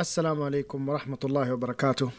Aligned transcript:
السلام 0.00 0.42
عليكم 0.42 0.88
ورحمة 0.88 1.18
الله 1.24 1.52
وبركاته. 1.52 2.10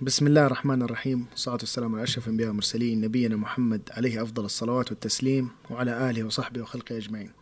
بسم 0.00 0.26
الله 0.26 0.46
الرحمن 0.46 0.82
الرحيم. 0.82 1.26
والصلاة 1.30 1.58
والسلام 1.60 1.94
على 1.94 2.02
أشرف 2.02 2.24
الأنبياء 2.24 2.48
والمرسلين 2.48 3.00
نبينا 3.00 3.36
محمد 3.36 3.90
عليه 3.90 4.22
أفضل 4.22 4.44
الصلوات 4.44 4.90
والتسليم 4.90 5.50
وعلى 5.70 6.10
آله 6.10 6.24
وصحبه 6.24 6.62
وخلقه 6.62 6.96
أجمعين. 6.96 7.32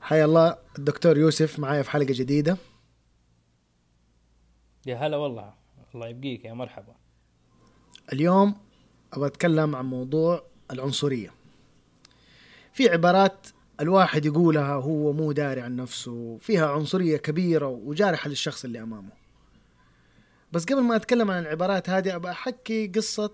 حيا 0.00 0.24
الله 0.24 0.56
الدكتور 0.78 1.18
يوسف 1.18 1.58
معايا 1.58 1.82
في 1.82 1.90
حلقة 1.90 2.12
جديدة. 2.12 2.56
يا 4.86 4.96
هلا 4.96 5.16
والله. 5.16 5.54
الله 5.94 6.08
يبقيك 6.08 6.44
يا 6.44 6.52
مرحبا. 6.52 6.94
اليوم 8.12 8.54
أبغى 9.12 9.26
أتكلم 9.26 9.76
عن 9.76 9.84
موضوع 9.84 10.44
العنصرية. 10.70 11.30
في 12.72 12.88
عبارات 12.88 13.46
الواحد 13.80 14.26
يقولها 14.26 14.72
هو 14.74 15.12
مو 15.12 15.32
داري 15.32 15.60
عن 15.60 15.76
نفسه 15.76 16.38
فيها 16.40 16.66
عنصرية 16.66 17.16
كبيرة 17.16 17.66
وجارحة 17.66 18.28
للشخص 18.28 18.64
اللي 18.64 18.82
أمامه. 18.82 19.12
بس 20.52 20.64
قبل 20.64 20.80
ما 20.80 20.96
أتكلم 20.96 21.30
عن 21.30 21.42
العبارات 21.42 21.90
هذه 21.90 22.16
أبغى 22.16 22.30
أحكي 22.30 22.86
قصة 22.86 23.30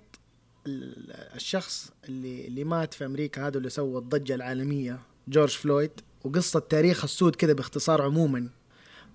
ال- 0.66 1.12
الشخص 1.34 1.90
اللي 2.08 2.46
اللي 2.46 2.64
مات 2.64 2.94
في 2.94 3.06
أمريكا 3.06 3.46
هذا 3.46 3.58
اللي 3.58 3.70
سوى 3.70 3.98
الضجة 3.98 4.34
العالمية 4.34 5.00
جورج 5.28 5.50
فلويد. 5.50 5.90
وقصة 6.24 6.60
تاريخ 6.60 7.04
السود 7.04 7.36
كده 7.36 7.52
باختصار 7.52 8.02
عموما. 8.02 8.48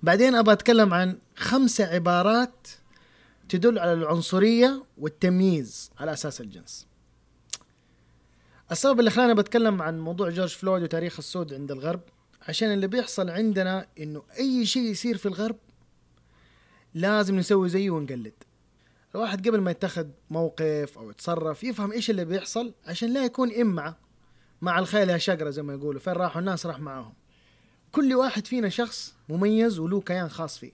بعدين 0.03 0.35
أبغى 0.35 0.53
أتكلم 0.53 0.93
عن 0.93 1.17
خمسة 1.35 1.85
عبارات 1.85 2.67
تدل 3.49 3.79
على 3.79 3.93
العنصرية 3.93 4.84
والتمييز 4.98 5.91
على 5.99 6.13
أساس 6.13 6.41
الجنس. 6.41 6.87
السبب 8.71 8.99
اللي 8.99 9.11
خلاني 9.11 9.33
بتكلم 9.33 9.81
عن 9.81 9.99
موضوع 9.99 10.29
جورج 10.29 10.55
فلويد 10.55 10.83
وتاريخ 10.83 11.15
السود 11.17 11.53
عند 11.53 11.71
الغرب 11.71 12.01
عشان 12.47 12.73
اللي 12.73 12.87
بيحصل 12.87 13.29
عندنا 13.29 13.87
إنه 13.99 14.23
أي 14.37 14.65
شيء 14.65 14.83
يصير 14.83 15.17
في 15.17 15.25
الغرب 15.25 15.55
لازم 16.93 17.35
نسوي 17.35 17.69
زيه 17.69 17.89
ونقلد. 17.89 18.33
الواحد 19.15 19.47
قبل 19.47 19.61
ما 19.61 19.71
يتخذ 19.71 20.07
موقف 20.29 20.98
أو 20.98 21.09
يتصرف 21.09 21.63
يفهم 21.63 21.91
إيش 21.91 22.09
اللي 22.09 22.26
بيحصل 22.26 22.73
عشان 22.85 23.13
لا 23.13 23.26
يكون 23.26 23.53
إمعة 23.53 23.98
مع 24.61 24.79
الخيل 24.79 25.09
يا 25.09 25.17
شقرة 25.17 25.49
زي 25.49 25.61
ما 25.61 25.73
يقولوا. 25.73 25.99
فين 25.99 26.13
راحوا؟ 26.13 26.41
الناس 26.41 26.65
راح 26.65 26.79
معاهم. 26.79 27.13
كل 27.91 28.13
واحد 28.13 28.48
فينا 28.48 28.70
شخص 28.70 29.15
مميز 29.29 29.79
وله 29.79 30.01
كيان 30.01 30.29
خاص 30.29 30.57
فيه. 30.57 30.71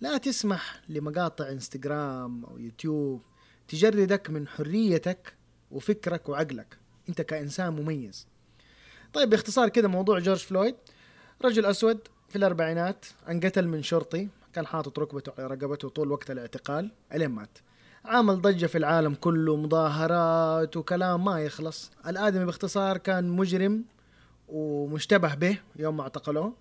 لا 0.00 0.18
تسمح 0.18 0.80
لمقاطع 0.88 1.48
إنستغرام 1.48 2.44
أو 2.44 2.58
يوتيوب 2.58 3.22
تجردك 3.68 4.30
من 4.30 4.48
حريتك 4.48 5.34
وفكرك 5.70 6.28
وعقلك. 6.28 6.78
أنت 7.08 7.20
كإنسان 7.22 7.72
مميز. 7.72 8.26
طيب 9.12 9.30
باختصار 9.30 9.68
كده 9.68 9.88
موضوع 9.88 10.18
جورج 10.18 10.38
فلويد. 10.38 10.74
رجل 11.44 11.66
أسود 11.66 11.98
في 12.28 12.36
الأربعينات 12.36 13.06
انقتل 13.28 13.68
من 13.68 13.82
شرطي 13.82 14.28
كان 14.52 14.66
حاطط 14.66 14.98
ركبته 14.98 15.32
على 15.38 15.46
رقبته 15.46 15.88
طول 15.88 16.10
وقت 16.12 16.30
الاعتقال 16.30 16.90
إلين 17.14 17.30
مات. 17.30 17.58
عمل 18.04 18.40
ضجة 18.40 18.66
في 18.66 18.78
العالم 18.78 19.14
كله 19.14 19.56
مظاهرات 19.56 20.76
وكلام 20.76 21.24
ما 21.24 21.40
يخلص. 21.40 21.90
الآدمي 22.06 22.44
باختصار 22.44 22.98
كان 22.98 23.28
مجرم 23.28 23.84
ومشتبه 24.48 25.34
به 25.34 25.58
يوم 25.76 25.96
ما 25.96 26.02
اعتقلوه. 26.02 26.54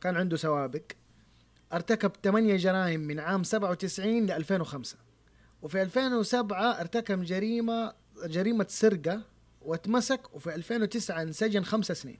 كان 0.00 0.16
عنده 0.16 0.36
سوابق. 0.36 0.82
ارتكب 1.72 2.12
8 2.22 2.56
جرائم 2.56 3.00
من 3.00 3.20
عام 3.20 3.42
97 3.44 4.26
ل 4.26 4.30
2005 4.30 4.96
وفي 5.62 5.82
2007 5.82 6.80
ارتكب 6.80 7.22
جريمة 7.22 7.92
جريمة 8.24 8.66
سرقة 8.68 9.22
واتمسك 9.62 10.34
وفي 10.34 10.54
2009 10.54 11.22
انسجن 11.22 11.64
خمس 11.64 11.92
سنين. 11.92 12.18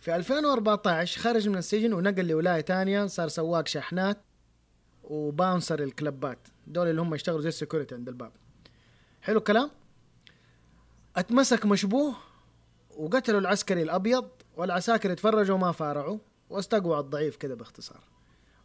في 0.00 0.16
2014 0.16 1.20
خرج 1.20 1.48
من 1.48 1.58
السجن 1.58 1.92
ونقل 1.92 2.26
لولاية 2.26 2.60
تانية 2.60 3.06
صار 3.06 3.28
سواق 3.28 3.66
شاحنات 3.66 4.20
و 5.04 5.14
bouncer 5.14 5.82
ال 5.82 5.90
club 5.90 6.22
ات. 6.22 6.38
دول 6.66 6.88
اللي 6.88 7.00
هم 7.00 7.14
يشتغلوا 7.14 7.40
زي 7.40 7.48
ال 7.48 7.53
security 7.53 7.94
عند 7.94 8.08
الباب. 8.08 8.32
حلو 9.22 9.38
الكلام؟ 9.38 9.70
اتمسك 11.16 11.66
مشبوه 11.66 12.14
وقتلوا 12.96 13.40
العسكري 13.40 13.82
الأبيض 13.82 14.28
والعساكر 14.56 15.12
اتفرجوا 15.12 15.58
ما 15.58 15.72
فارعوا 15.72 16.18
واستقوا 16.50 16.96
على 16.96 17.04
الضعيف 17.04 17.36
كده 17.36 17.54
باختصار. 17.54 18.00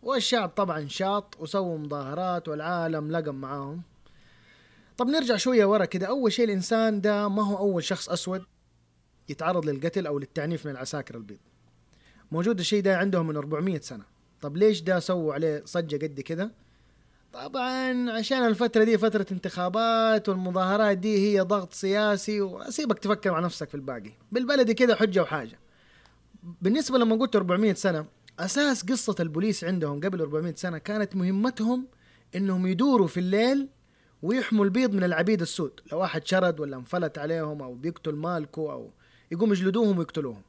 والشعب 0.03 0.49
طبعا 0.49 0.87
شاط 0.87 1.35
وسووا 1.39 1.77
مظاهرات 1.77 2.47
والعالم 2.47 3.11
لقم 3.11 3.35
معاهم. 3.35 3.81
طب 4.97 5.07
نرجع 5.07 5.35
شوية 5.35 5.65
ورا 5.65 5.85
كده. 5.85 6.07
أول 6.07 6.31
شيء 6.31 6.45
الإنسان 6.45 7.01
ده 7.01 7.27
ما 7.27 7.43
هو 7.43 7.57
أول 7.57 7.83
شخص 7.83 8.09
أسود 8.09 8.43
يتعرض 9.29 9.65
للقتل 9.65 10.07
أو 10.07 10.19
للتعنيف 10.19 10.65
من 10.65 10.71
العساكر 10.71 11.15
البيض. 11.15 11.39
موجود 12.31 12.59
الشيء 12.59 12.81
ده 12.83 12.97
عندهم 12.97 13.27
من 13.27 13.35
400 13.37 13.79
سنة. 13.79 14.03
طب 14.41 14.57
ليش 14.57 14.81
ده 14.81 14.99
سووا 14.99 15.33
عليه 15.33 15.61
صجة 15.65 15.95
قد 16.05 16.21
كده؟ 16.21 16.51
طبعا 17.33 18.11
عشان 18.11 18.45
الفترة 18.45 18.83
دي 18.83 18.97
فترة 18.97 19.25
انتخابات 19.31 20.29
والمظاهرات 20.29 20.97
دي 20.97 21.17
هي 21.17 21.41
ضغط 21.41 21.73
سياسي 21.73 22.41
وأسيبك 22.41 22.99
تفكر 22.99 23.31
مع 23.31 23.39
نفسك 23.39 23.69
في 23.69 23.75
الباقي. 23.75 24.11
بالبلدي 24.31 24.73
كده 24.73 24.95
حجة 24.95 25.21
وحاجة. 25.21 25.59
بالنسبة 26.61 26.97
لما 26.97 27.15
قلت 27.15 27.35
400 27.35 27.73
سنة 27.73 28.05
أساس 28.39 28.83
قصة 28.83 29.15
البوليس 29.19 29.63
عندهم 29.63 29.99
قبل 29.99 30.21
400 30.21 30.55
سنة 30.55 30.77
كانت 30.77 31.15
مهمتهم 31.15 31.87
إنهم 32.35 32.67
يدوروا 32.67 33.07
في 33.07 33.19
الليل 33.19 33.67
ويحموا 34.21 34.65
البيض 34.65 34.93
من 34.93 35.03
العبيد 35.03 35.41
السود. 35.41 35.79
لو 35.91 35.99
واحد 35.99 36.27
شرد 36.27 36.59
ولا 36.59 36.77
انفلت 36.77 37.17
عليهم 37.17 37.61
أو 37.61 37.73
بيقتل 37.73 38.15
مالكو 38.15 38.71
أو 38.71 38.91
يقوم 39.31 39.51
يجلدوهم 39.51 39.97
ويقتلوهم. 39.97 40.41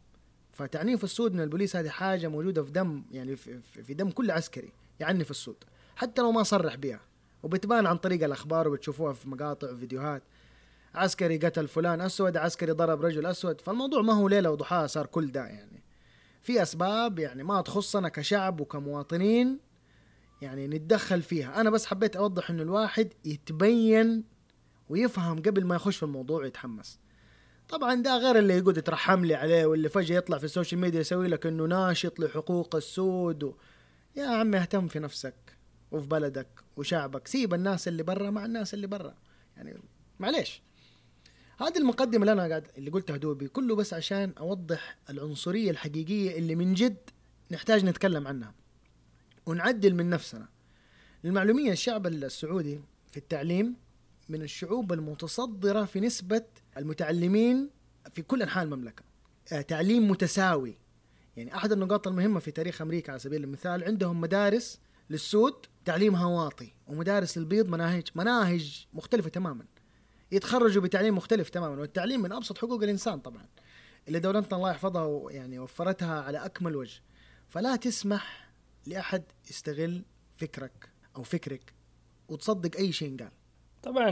فتعنيف 0.53 1.05
السود 1.05 1.35
من 1.35 1.41
البوليس 1.41 1.77
هذه 1.77 1.89
حاجة 1.89 2.29
موجودة 2.29 2.63
في 2.63 2.71
دم 2.71 3.03
يعني 3.13 3.37
في, 3.37 3.95
دم 3.95 4.11
كل 4.11 4.31
عسكري 4.31 4.73
يعنف 5.01 5.31
السود 5.31 5.57
حتى 5.97 6.23
لو 6.23 6.33
ما 6.33 6.43
صرح 6.43 6.75
بها. 6.75 7.01
وبتبان 7.43 7.87
عن 7.87 7.97
طريق 7.97 8.25
الأخبار 8.25 8.69
وبتشوفوها 8.69 9.13
في 9.13 9.29
مقاطع 9.29 9.71
وفيديوهات. 9.71 10.23
عسكري 10.95 11.39
قتل 11.39 11.69
فلان 11.69 12.01
أسود 12.01 12.37
عسكري 12.37 12.73
ضرب 12.73 13.03
رجل 13.03 13.27
أسود. 13.27 13.61
فالموضوع 13.61 14.03
ما 14.03 14.13
هو 14.13 14.29
ليلة 14.29 14.51
وضحاها 14.51 14.87
صار 14.87 15.07
كل 15.07 15.33
ده 15.33 15.47
يعني. 15.47 15.83
في 16.43 16.63
أسباب 16.63 17.19
يعني 17.19 17.43
ما 17.43 17.61
تخصنا 17.61 18.09
كشعب 18.09 18.61
وكمواطنين 18.61 19.59
يعني 20.43 20.69
نتدخل 20.69 21.23
فيها. 21.23 21.61
أنا 21.61 21.71
بس 21.71 21.87
حبيت 21.87 22.17
أوضح 22.17 22.51
إنه 22.51 22.63
الواحد 22.63 23.13
يتبين 23.25 24.25
ويفهم 24.89 25.43
قبل 25.43 25.65
ما 25.65 25.75
يخش 25.75 25.97
في 25.97 26.03
الموضوع 26.03 26.41
ويتحمس. 26.41 26.99
طبعا 27.69 27.95
ده 27.95 28.17
غير 28.17 28.39
اللي 28.39 28.59
يقعد 28.59 28.77
يترحم 28.77 29.25
لي 29.25 29.35
عليه 29.35 29.67
واللي 29.67 29.89
فجأة 29.89 30.17
يطلع 30.17 30.39
في 30.39 30.45
ال 30.45 30.50
social 30.50 30.81
media 30.81 31.01
يسوي 31.01 31.29
لك 31.29 31.47
إنه 31.47 31.65
ناشط 31.67 32.21
لحقوق 32.21 32.77
السود 32.77 33.43
و... 33.43 33.55
يا 34.17 34.27
عمي 34.27 34.59
اهتم 34.59 34.89
في 34.89 34.99
نفسك 34.99 35.35
وفي 35.91 36.07
بلدك 36.07 36.49
وشعبك. 36.77 37.29
سيب 37.29 37.55
الناس 37.55 37.89
اللي 37.89 38.03
برا 38.03 38.31
مع 38.31 38.45
الناس 38.45 38.75
اللي 38.75 38.87
برا. 38.87 39.15
يعني 39.57 39.79
معليش. 40.19 40.63
هذه 41.61 41.79
المقدمة 41.79 42.21
اللي 42.21 42.33
أنا 42.33 42.49
قاعد 42.49 42.69
اللي 42.79 42.91
قلتها 42.91 43.17
دوبي. 43.17 43.49
كله 43.49 43.77
بس 43.77 43.95
عشان 43.95 44.33
أوضح 44.39 44.99
العنصرية 45.11 45.71
الحقيقية 45.71 46.39
اللي 46.39 46.55
من 46.55 46.75
جد 46.75 47.11
نحتاج 47.51 47.85
نتكلم 47.85 48.27
عنها. 48.27 48.55
ونعدل 49.49 49.95
من 49.95 50.11
نفسنا. 50.11 50.49
للمعلومية 51.25 51.73
الشعب 51.73 52.07
السعودي 52.07 52.81
في 53.11 53.17
التعليم 53.17 53.77
من 54.29 54.43
الشعوب 54.43 54.93
المتصدرة 54.93 55.85
في 55.85 56.01
نسبة 56.01 56.45
المتعلمين 56.77 57.71
في 58.15 58.23
كل 58.23 58.43
أنحاء 58.43 58.65
المملكة. 58.65 59.03
آه، 59.53 59.61
تعليم 59.61 60.11
متساوي. 60.11 60.79
يعني 61.37 61.55
أحد 61.55 61.73
النقاط 61.73 62.09
المهمة 62.09 62.41
في 62.41 62.51
تاريخ 62.51 62.83
أمريكا 62.83 63.11
على 63.11 63.19
سبيل 63.19 63.45
المثال 63.45 63.85
عندهم 63.85 64.21
مدارس 64.21 64.81
للسود 65.11 65.55
تعليمها 65.85 66.27
واطي 66.27 66.73
ومدارس 66.87 67.39
للبيض 67.39 67.69
مناهج 67.69 68.09
مناهج 68.15 68.87
مختلفة 68.95 69.29
تماما. 69.29 69.65
يتخرجوا 70.33 70.83
بتعليم 70.83 71.17
مختلف 71.17 71.49
تماما 71.49 71.81
والتعليم 71.81 72.23
من 72.23 72.33
أبسط 72.33 72.59
حقوق 72.59 72.83
الإنسان 72.83 73.19
طبعا 73.19 73.47
اللي 74.09 74.19
دولتنا 74.19 74.57
الله 74.57 74.71
يحفظها 74.71 75.31
يعني 75.33 75.59
وفرتها 75.59 76.23
على 76.23 76.39
أكمل 76.39 76.77
وجه. 76.77 77.01
فلا 77.49 77.77
تسمح 77.77 78.48
لأحد 78.89 79.23
يستغل 79.51 80.03
فكرك 80.37 80.89
أو 81.17 81.23
فكرك 81.23 81.73
وتصدق 82.29 82.77
أي 82.79 82.93
شيء 82.93 83.17
قال. 83.19 83.31
طبعا 83.83 84.09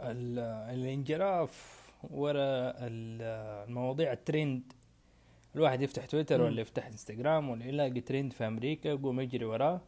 ال- 0.00 0.38
الانجراف 0.74 1.78
ورا 2.10 2.70
ال- 2.86 3.22
المواضيع 3.68 4.12
الترند. 4.12 4.72
الواحد 5.56 5.82
يفتح 5.82 6.04
تويتر. 6.04 6.40
ولا 6.42 6.60
يفتح 6.60 6.86
إنستغرام 6.86 7.48
ولا 7.50 7.64
يلاقي 7.64 8.00
ترند 8.00 8.32
في 8.32 8.46
أمريكا 8.46 8.88
يقوم 8.88 9.20
يجري 9.20 9.44
وراه. 9.44 9.80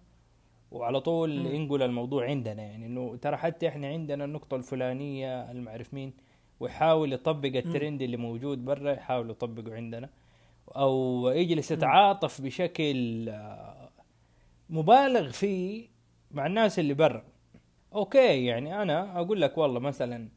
وعلى 0.70 1.00
طول 1.00 1.40
مم. 1.40 1.46
ينقل 1.46 1.82
الموضوع 1.82 2.26
عندنا 2.26 2.62
يعني 2.62 2.86
إنه 2.86 3.16
ترى 3.16 3.36
حتى 3.36 3.68
إحنا 3.68 3.86
عندنا 3.88 4.24
النقطة 4.24 4.56
الفلانية 4.56 5.50
المعرف 5.50 5.94
مين 5.94 6.12
ويحاول 6.60 7.12
يطبق 7.12 7.56
الترند 7.56 8.02
اللي 8.02 8.16
موجود 8.16 8.64
برا 8.64 8.92
يحاول 8.92 9.30
يطبقه 9.30 9.74
عندنا. 9.74 10.10
أو 10.76 11.28
يجلس 11.28 11.70
يتعاطف 11.70 12.40
بشكل 12.40 13.28
مبالغ 14.70 15.30
فيه 15.30 15.88
مع 16.30 16.46
الناس 16.46 16.78
اللي 16.78 16.94
برا. 16.94 17.24
okay 17.94 18.44
يعني 18.44 18.82
أنا 18.82 19.20
أقول 19.20 19.40
لك 19.40 19.58
والله 19.58 19.80
مثلا 19.80 20.28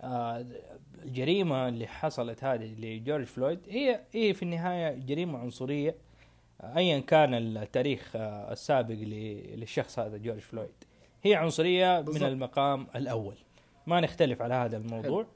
آه، 0.00 0.46
الجريمه 1.02 1.68
اللي 1.68 1.86
حصلت 1.86 2.44
هذه 2.44 2.74
لجورج 2.78 3.24
فلويد 3.24 3.60
هي 3.68 4.00
هي 4.12 4.34
في 4.34 4.42
النهاية 4.42 4.94
جريمة 4.94 5.38
عنصرية 5.38 5.94
ايا 6.62 7.00
كان 7.00 7.34
التاريخ 7.34 8.12
آه، 8.16 8.52
السابق 8.52 8.94
للشخص 8.94 9.98
هذا 9.98 10.16
جورج 10.16 10.38
فلويد. 10.40 10.84
هي 11.22 11.34
عنصرية 11.34 11.98
من 11.98 12.04
بالضبط. 12.04 12.22
المقام 12.22 12.86
الأول. 12.96 13.34
ما 13.86 14.00
نختلف 14.00 14.42
على 14.42 14.54
هذا 14.54 14.76
الموضوع. 14.76 15.26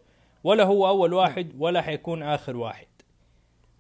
ولا 0.45 0.65
هو 0.65 0.89
أول 0.89 1.13
واحد 1.13 1.53
ولا 1.59 1.83
حيكون 1.83 2.23
آخر 2.23 2.57
واحد. 2.57 2.87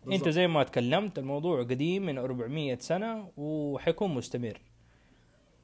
أنت 0.03 0.11
بالضبط. 0.11 0.29
زي 0.29 0.47
ما 0.47 0.63
تكلمت 0.63 1.19
الموضوع 1.19 1.63
قديم 1.63 2.07
من 2.07 2.19
400 2.19 2.79
سنة 2.79 3.29
وحيكون 3.37 4.15
مستمر. 4.15 4.61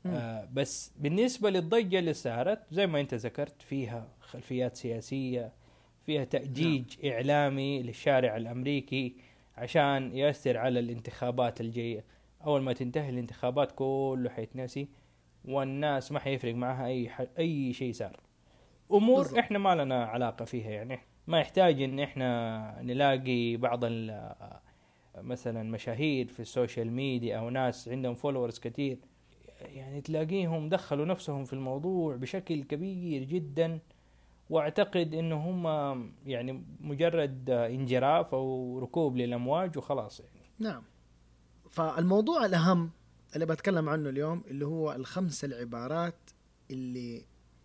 آه 0.06 0.48
بس 0.52 0.92
بالنسبة 0.96 1.50
للضجة 1.50 1.98
اللي 1.98 2.12
صارت 2.12 2.58
زي 2.70 2.86
ما 2.86 3.00
انت 3.00 3.14
ذكرت 3.14 3.62
فيها 3.62 4.08
خلفيات 4.20 4.76
سياسية 4.76 5.52
فيها 6.06 6.24
تأجيج 6.24 6.84
نعم. 7.04 7.12
إعلامي 7.12 7.82
للشارع 7.82 8.36
الأمريكي 8.36 9.16
عشان 9.56 10.16
يأثر 10.16 10.56
على 10.58 10.80
الانتخابات 10.80 11.60
الجاية 11.60 12.04
أول 12.46 12.62
ما 12.62 12.72
تنتهي 12.72 13.08
الانتخابات 13.10 13.72
كله 13.72 14.30
حيتنسي 14.30 14.88
والناس 15.44 16.12
ما 16.12 16.18
حيفرق 16.18 16.54
معها 16.54 16.86
أي 16.86 17.08
ح... 17.08 17.22
أي 17.38 17.72
شيء 17.72 17.92
صار 17.92 18.20
أمور 18.92 19.18
بالضبط. 19.18 19.38
إحنا 19.38 19.58
ما 19.58 19.74
لنا 19.74 20.04
علاقة 20.04 20.44
فيها 20.44 20.70
يعني 20.70 20.98
ما 21.26 21.40
يحتاج 21.40 21.82
إن 21.82 22.00
إحنا 22.00 22.78
نلاقي 22.82 23.56
بعض 23.56 23.80
ال 23.84 24.32
مثلا 25.18 25.62
مشاهير 25.62 26.26
في 26.26 26.40
ال 26.40 26.48
social 26.48 26.92
media 26.92 27.38
أو 27.38 27.50
ناس 27.50 27.88
عندهم 27.88 28.14
followers 28.14 28.58
كثير 28.58 28.98
يعني 29.64 30.00
تلاقيهم 30.00 30.68
دخلوا 30.68 31.04
نفسهم 31.04 31.44
في 31.44 31.52
الموضوع 31.52 32.16
بشكل 32.16 32.64
كبير 32.64 33.22
جدا 33.22 33.78
واعتقد 34.50 35.14
إنه 35.14 35.36
هم 35.36 35.66
يعني 36.26 36.64
مجرد 36.80 37.50
انجراف 37.50 38.34
أو 38.34 38.78
ركوب 38.78 39.16
للأمواج 39.16 39.78
وخلاص 39.78 40.20
يعني. 40.20 40.50
نعم. 40.58 40.82
فالموضوع 41.70 42.44
الأهم 42.44 42.90
اللي 43.34 43.46
بتكلم 43.46 43.88
عنه 43.88 44.08
اليوم 44.08 44.42
اللي 44.46 44.66
هو 44.66 44.92
الخمس 44.92 45.44
العبارات 45.44 46.30
اللي 46.70 47.24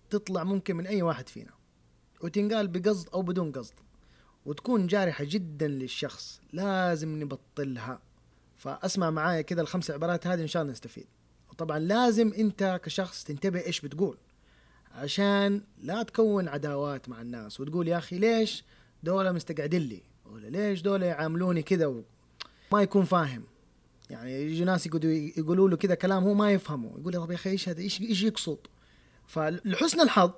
تطلع 0.09 0.43
ممكن 0.43 0.75
من 0.75 0.87
أي 0.87 1.01
واحد 1.01 1.29
فينا. 1.29 1.51
وتنقال 2.23 2.67
بقصد 2.67 3.09
أو 3.09 3.21
بدون 3.21 3.51
قصد. 3.51 3.73
وتكون 4.45 4.87
جارحة 4.87 5.23
جدا 5.23 5.67
للشخص 5.67 6.41
لازم 6.53 7.23
نبطلها. 7.23 7.99
فأسمع 8.57 9.09
معايا 9.09 9.41
كده 9.41 9.61
الخمس 9.61 9.91
عبارات 9.91 10.27
هذه 10.27 10.41
إن 10.41 10.47
شاء 10.47 10.61
الله 10.61 10.71
نستفيد. 10.71 11.07
وطبعا 11.57 11.79
لازم 11.79 12.33
أنت 12.33 12.79
كشخص 12.83 13.23
تنتبه 13.23 13.65
إيش 13.65 13.81
بتقول. 13.81 14.17
عشان 14.95 15.61
لا 15.83 16.03
تكون 16.03 16.47
عداوات 16.47 17.09
مع 17.09 17.21
الناس 17.21 17.59
وتقول 17.59 17.87
يا 17.87 17.97
أخي 17.97 18.19
ليش 18.19 18.63
دولة 19.03 19.31
مستقعدين 19.31 19.81
لي؟ 19.81 20.01
ولا 20.25 20.47
ليش 20.47 20.81
دولة 20.81 21.05
يعاملوني 21.05 21.65
و... 21.71 22.01
ما 22.71 22.81
يكون 22.81 23.05
فاهم. 23.05 23.43
يعني 24.09 24.41
يجي 24.41 24.63
ناس 24.63 24.85
يقولوا 25.37 25.69
له 25.69 25.77
كذا 25.77 25.95
كلام 25.95 26.23
هو 26.23 26.33
ما 26.33 26.51
يفهمه. 26.51 26.99
يقول 26.99 27.13
طب 27.13 27.31
يا 27.31 27.35
أخي 27.35 27.49
إيش 27.49 27.69
هذا؟ 27.69 27.81
إيش 27.81 28.01
إيش 28.01 28.23
يقصد؟ 28.23 28.57
فلحسن 29.27 30.01
الحظ 30.01 30.31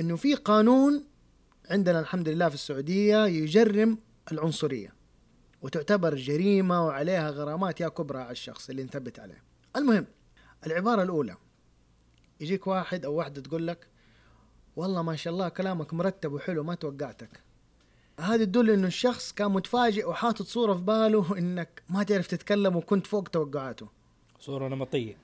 إنه 0.00 0.16
في 0.16 0.34
قانون 0.34 1.04
عندنا 1.70 2.00
الحمد 2.00 2.28
لله 2.28 2.48
في 2.48 2.54
السعودية 2.54 3.26
يجرم 3.26 3.98
العنصرية 4.32 4.94
وتعتبر 5.62 6.14
جريمة 6.14 6.86
وعليها 6.86 7.30
غرامات 7.30 7.80
يا 7.80 7.88
كبرى 7.88 8.18
على 8.18 8.32
الشخص 8.32 8.70
اللي 8.70 8.82
انثبت 8.82 9.20
عليه. 9.20 9.42
المهم 9.76 10.06
العبارة 10.66 11.02
الأولى. 11.02 11.36
يجيك 12.40 12.66
واحد 12.66 13.04
أو 13.04 13.14
واحدة 13.14 13.40
تقول 13.40 13.66
لك 13.66 13.86
والله 14.76 15.02
ما 15.02 15.16
شاء 15.16 15.32
الله 15.32 15.48
كلامك 15.48 15.94
مرتب 15.94 16.32
وحلو 16.32 16.62
ما 16.64 16.74
توقعتك. 16.74 17.40
هذه 18.20 18.44
تدل 18.44 18.70
إنه 18.70 18.86
الشخص 18.86 19.32
كان 19.32 19.50
متفاجئ 19.50 20.08
وحاطط 20.08 20.46
صورة 20.46 20.74
في 20.74 20.80
باله 20.80 21.38
إنك 21.38 21.82
ما 21.88 22.02
تعرف 22.02 22.26
تتكلم 22.26 22.76
وكنت 22.76 23.06
فوق 23.06 23.28
توقعاته. 23.28 23.88
صورة 24.40 24.68
نمطية. 24.68 25.18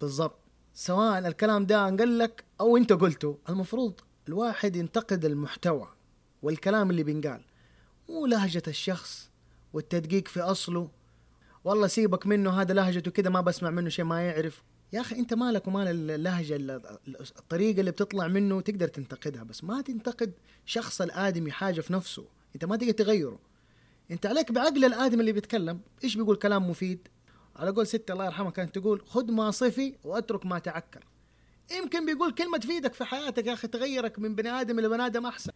بالضبط. 0.00 0.38
سواء 0.74 1.18
الكلام 1.28 1.66
ده 1.66 1.88
انقل 1.88 2.18
لك 2.18 2.44
أو 2.60 2.76
أنت 2.76 2.92
قلته 2.92 3.38
المفروض 3.48 4.00
الواحد 4.28 4.76
ينتقد 4.76 5.24
المحتوى 5.24 5.88
والكلام 6.42 6.90
اللي 6.90 7.02
بينقال 7.02 7.42
مو 8.08 8.26
لهجة 8.26 8.62
الشخص 8.68 9.30
والتدقيق 9.72 10.28
في 10.28 10.40
أصله 10.40 10.88
والله 11.64 11.86
سيبك 11.86 12.26
منه 12.26 12.60
هذا 12.60 12.74
لهجته 12.74 13.10
كده 13.10 13.30
ما 13.30 13.40
بسمع 13.40 13.70
منه 13.70 13.88
شيء 13.88 14.04
ما 14.04 14.22
يعرف. 14.22 14.62
يا 14.92 15.00
أخي 15.00 15.16
أنت 15.16 15.34
مالك 15.34 15.68
ومال 15.68 16.10
اللهجة 16.10 16.56
ال- 16.56 16.80
الطريقة 17.38 17.80
اللي 17.80 17.90
بتطلع 17.90 18.28
منه 18.28 18.60
تقدر 18.60 18.88
تنتقدها 18.88 19.42
بس 19.42 19.64
ما 19.64 19.80
تنتقد 19.82 20.32
شخص 20.66 21.00
الآدمي 21.00 21.52
حاجة 21.52 21.80
في 21.80 21.92
نفسه. 21.92 22.24
أنت 22.54 22.64
ما 22.64 22.76
تقدر 22.76 22.92
تغيره. 22.92 23.38
أنت 24.10 24.26
عليك 24.26 24.52
بعقل 24.52 24.84
الادمي 24.84 25.20
اللي 25.20 25.32
بيتكلم. 25.32 25.80
إيش 26.04 26.16
بيقول؟ 26.16 26.36
كلام 26.36 26.70
مفيد. 26.70 27.08
على 27.56 27.70
قول 27.70 27.86
ستة 27.86 28.12
الله 28.12 28.24
يرحمها 28.24 28.50
كانت 28.50 28.78
تقول 28.78 29.02
خذ 29.06 29.32
ما 29.32 29.50
صفي 29.50 29.94
واترك 30.04 30.46
ما 30.46 30.58
تعكر. 30.58 31.04
يمكن 31.76 32.06
بيقول 32.06 32.32
كلمة 32.34 32.58
تفيدك 32.58 32.94
في 32.94 33.04
حياتك 33.04 33.46
يا 33.46 33.52
أخي 33.52 33.68
تغيرك 33.68 34.18
من 34.18 34.34
بني 34.34 34.48
آدم 34.50 34.78
إلى 34.78 34.88
بني 34.88 35.06
آدم 35.06 35.26
أحسن. 35.26 35.52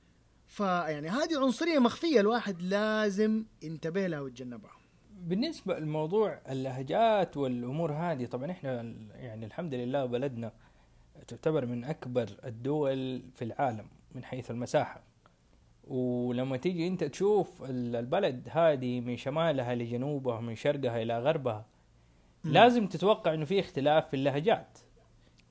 فيعني 0.46 1.08
هذه 1.08 1.38
عنصرية 1.38 1.78
مخفية 1.78 2.20
الواحد 2.20 2.62
لازم 2.62 3.44
ينتبه 3.62 4.06
لها 4.06 4.20
ويتجنبها. 4.20 4.83
بالنسبة 5.28 5.78
لموضوع 5.78 6.38
اللهجات 6.50 7.36
والأمور 7.36 7.92
هذه 7.92 8.24
طبعا 8.26 8.50
إحنا 8.50 8.80
ال- 8.80 9.08
يعني 9.16 9.46
الحمد 9.46 9.74
لله 9.74 10.04
بلدنا 10.04 10.52
تعتبر 11.28 11.66
من 11.66 11.84
أكبر 11.84 12.28
الدول 12.44 13.22
في 13.34 13.44
العالم 13.44 13.86
من 14.14 14.24
حيث 14.24 14.50
المساحة 14.50 15.02
ولما 15.88 16.56
تيجي 16.56 16.86
أنت 16.86 17.04
تشوف 17.04 17.62
ال- 17.62 17.96
البلد 17.96 18.48
هذه 18.50 19.00
من 19.00 19.16
شمالها 19.16 19.74
لجنوبها 19.74 20.40
من 20.40 20.54
شرقها 20.54 21.02
إلى 21.02 21.18
غربها 21.18 21.66
مم. 22.44 22.52
لازم 22.52 22.86
تتوقع 22.86 23.34
إنه 23.34 23.44
في 23.44 23.60
اختلاف 23.60 24.08
في 24.08 24.14
اللهجات 24.16 24.78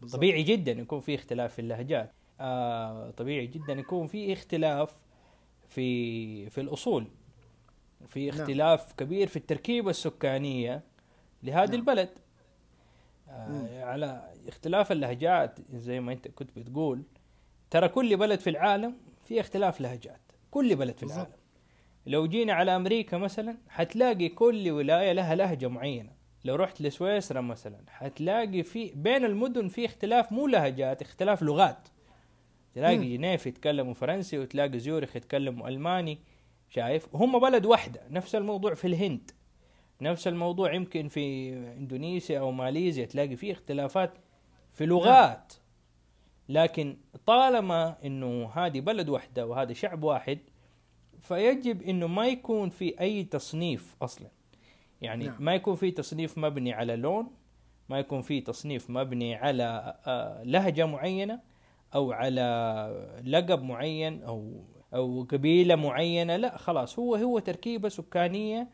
بالضبط. 0.01 0.17
طبيعي 0.17 0.43
جدا 0.43 0.71
يكون 0.71 0.99
في 0.99 1.15
اختلاف 1.15 1.53
في 1.53 1.59
اللهجات 1.59 2.11
آه 2.39 3.09
طبيعي 3.11 3.47
جدا 3.47 3.73
يكون 3.73 4.07
في 4.07 4.33
اختلاف 4.33 5.01
في 5.69 6.49
في 6.49 6.61
الأصول 6.61 7.07
في 8.07 8.29
نعم. 8.29 8.39
اختلاف 8.39 8.93
كبير 8.93 9.27
في 9.27 9.35
التركيبة 9.35 9.89
السكانية 9.89 10.83
لهذه 11.43 11.69
نعم. 11.69 11.79
البلد. 11.79 12.09
آه 13.29 13.83
على 13.83 14.33
اختلاف 14.47 14.91
اللهجات 14.91 15.59
زي 15.73 15.99
ما 15.99 16.13
انت 16.13 16.27
كنت 16.27 16.59
بتقول 16.59 17.03
ترى 17.69 17.87
كل 17.87 18.17
بلد 18.17 18.39
في 18.39 18.49
العالم 18.49 18.97
في 19.23 19.39
اختلاف 19.39 19.81
لهجات 19.81 20.21
كل 20.51 20.75
بلد 20.75 20.97
في 20.97 21.05
بالضبط. 21.05 21.17
العالم 21.17 21.43
لو 22.05 22.27
جينا 22.27 22.53
على 22.53 22.75
أمريكا 22.75 23.17
مثلا 23.17 23.57
حتلاقي 23.69 24.29
كل 24.29 24.71
ولاية 24.71 25.11
لها 25.11 25.35
لهجة 25.35 25.67
معينة 25.67 26.11
لو 26.45 26.55
رحت 26.55 26.81
لسويسرا 26.81 27.41
مثلا 27.41 27.77
حتلاقي 27.87 28.63
في 28.63 28.91
بين 28.95 29.25
المدن 29.25 29.67
في 29.67 29.85
اختلاف 29.85 30.31
مو 30.31 30.47
لهجات 30.47 31.01
اختلاف 31.01 31.41
لغات 31.43 31.87
تلاقي. 32.75 33.17
جنيف 33.17 33.47
يتكلموا 33.47 33.93
فرنسي 33.93 34.37
وتلاقي 34.39 34.79
زيورخ 34.79 35.15
يتكلموا 35.15 35.67
ألماني 35.67 36.19
شايف؟ 36.75 37.15
هم 37.15 37.39
بلد 37.39 37.65
واحدة 37.65 38.01
نفس 38.09 38.35
الموضوع 38.35 38.73
في 38.73 38.87
الهند. 38.87 39.31
نفس 40.01 40.27
الموضوع 40.27 40.73
يمكن 40.73 41.07
في 41.07 41.53
إندونيسيا 41.53 42.39
أو 42.39 42.51
ماليزيا 42.51 43.05
تلاقي 43.05 43.35
فيه 43.35 43.51
اختلافات 43.51 44.13
في 44.73 44.85
لغات. 44.85 45.53
لكن 46.49 46.97
طالما 47.25 47.97
إنه 48.05 48.49
هذه 48.53 48.79
بلد 48.79 49.09
واحدة 49.09 49.47
وهذا 49.47 49.73
شعب 49.73 50.03
واحد 50.03 50.39
فيجب 51.19 51.81
إنه 51.81 52.07
ما 52.07 52.27
يكون 52.27 52.69
في 52.69 52.99
أي 52.99 53.23
تصنيف 53.23 53.95
أصلا. 54.01 54.27
يعني 55.01 55.25
نعم. 55.25 55.35
ما 55.39 55.55
يكون 55.55 55.75
في 55.75 55.91
تصنيف 55.91 56.37
مبني 56.37 56.73
على 56.73 56.95
لون 56.95 57.27
ما 57.89 57.99
يكون 57.99 58.21
في 58.21 58.41
تصنيف 58.41 58.89
مبني 58.89 59.35
على 59.35 59.97
آه، 60.07 60.43
لهجة 60.43 60.85
معينة 60.85 61.39
أو 61.95 62.11
على 62.11 63.21
لقب 63.25 63.63
معين 63.63 64.23
أو 64.23 64.63
أو 64.93 65.23
قبيلة 65.23 65.75
معينة 65.75 66.35
لا 66.35 66.57
خلاص 66.57 66.99
هو 66.99 67.15
هو 67.15 67.39
تركيبة 67.39 67.89
سكانية 67.89 68.67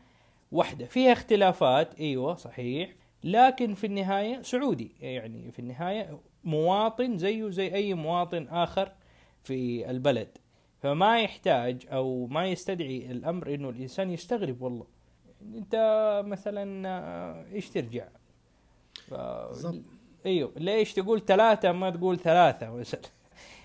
واحدة 0.52 0.86
فيها 0.86 1.12
اختلافات 1.12 2.00
إيوه 2.00 2.34
صحيح 2.34 2.94
لكن 3.24 3.74
في 3.74 3.86
النهاية 3.86 4.42
سعودي 4.42 4.92
يعني 5.00 5.50
في 5.50 5.58
النهاية 5.58 6.18
مواطن 6.44 7.18
زيه 7.18 7.50
زي 7.50 7.74
أي 7.74 7.94
مواطن 7.94 8.48
آخر 8.48 8.92
في 9.42 9.90
البلد. 9.90 10.38
فما 10.82 11.20
يحتاج 11.20 11.86
أو 11.92 12.26
ما 12.26 12.46
يستدعي 12.46 13.10
الأمر 13.10 13.54
إنه 13.54 13.68
الإنسان 13.68 14.10
يستغرب 14.10 14.62
والله. 14.62 14.86
أنت 15.54 15.74
مثلا 16.26 16.88
آه، 16.88 17.44
إيش 17.52 17.70
ترجع؟ 17.70 18.08
ف... 19.06 19.14
إيوه 20.26 20.52
ليش 20.56 20.94
تقول 20.94 21.24
ثلاثة 21.24 21.72
ما 21.72 21.90
تقول 21.90 22.18
ثلاثة 22.18 22.70
مثلا؟ 22.70 23.00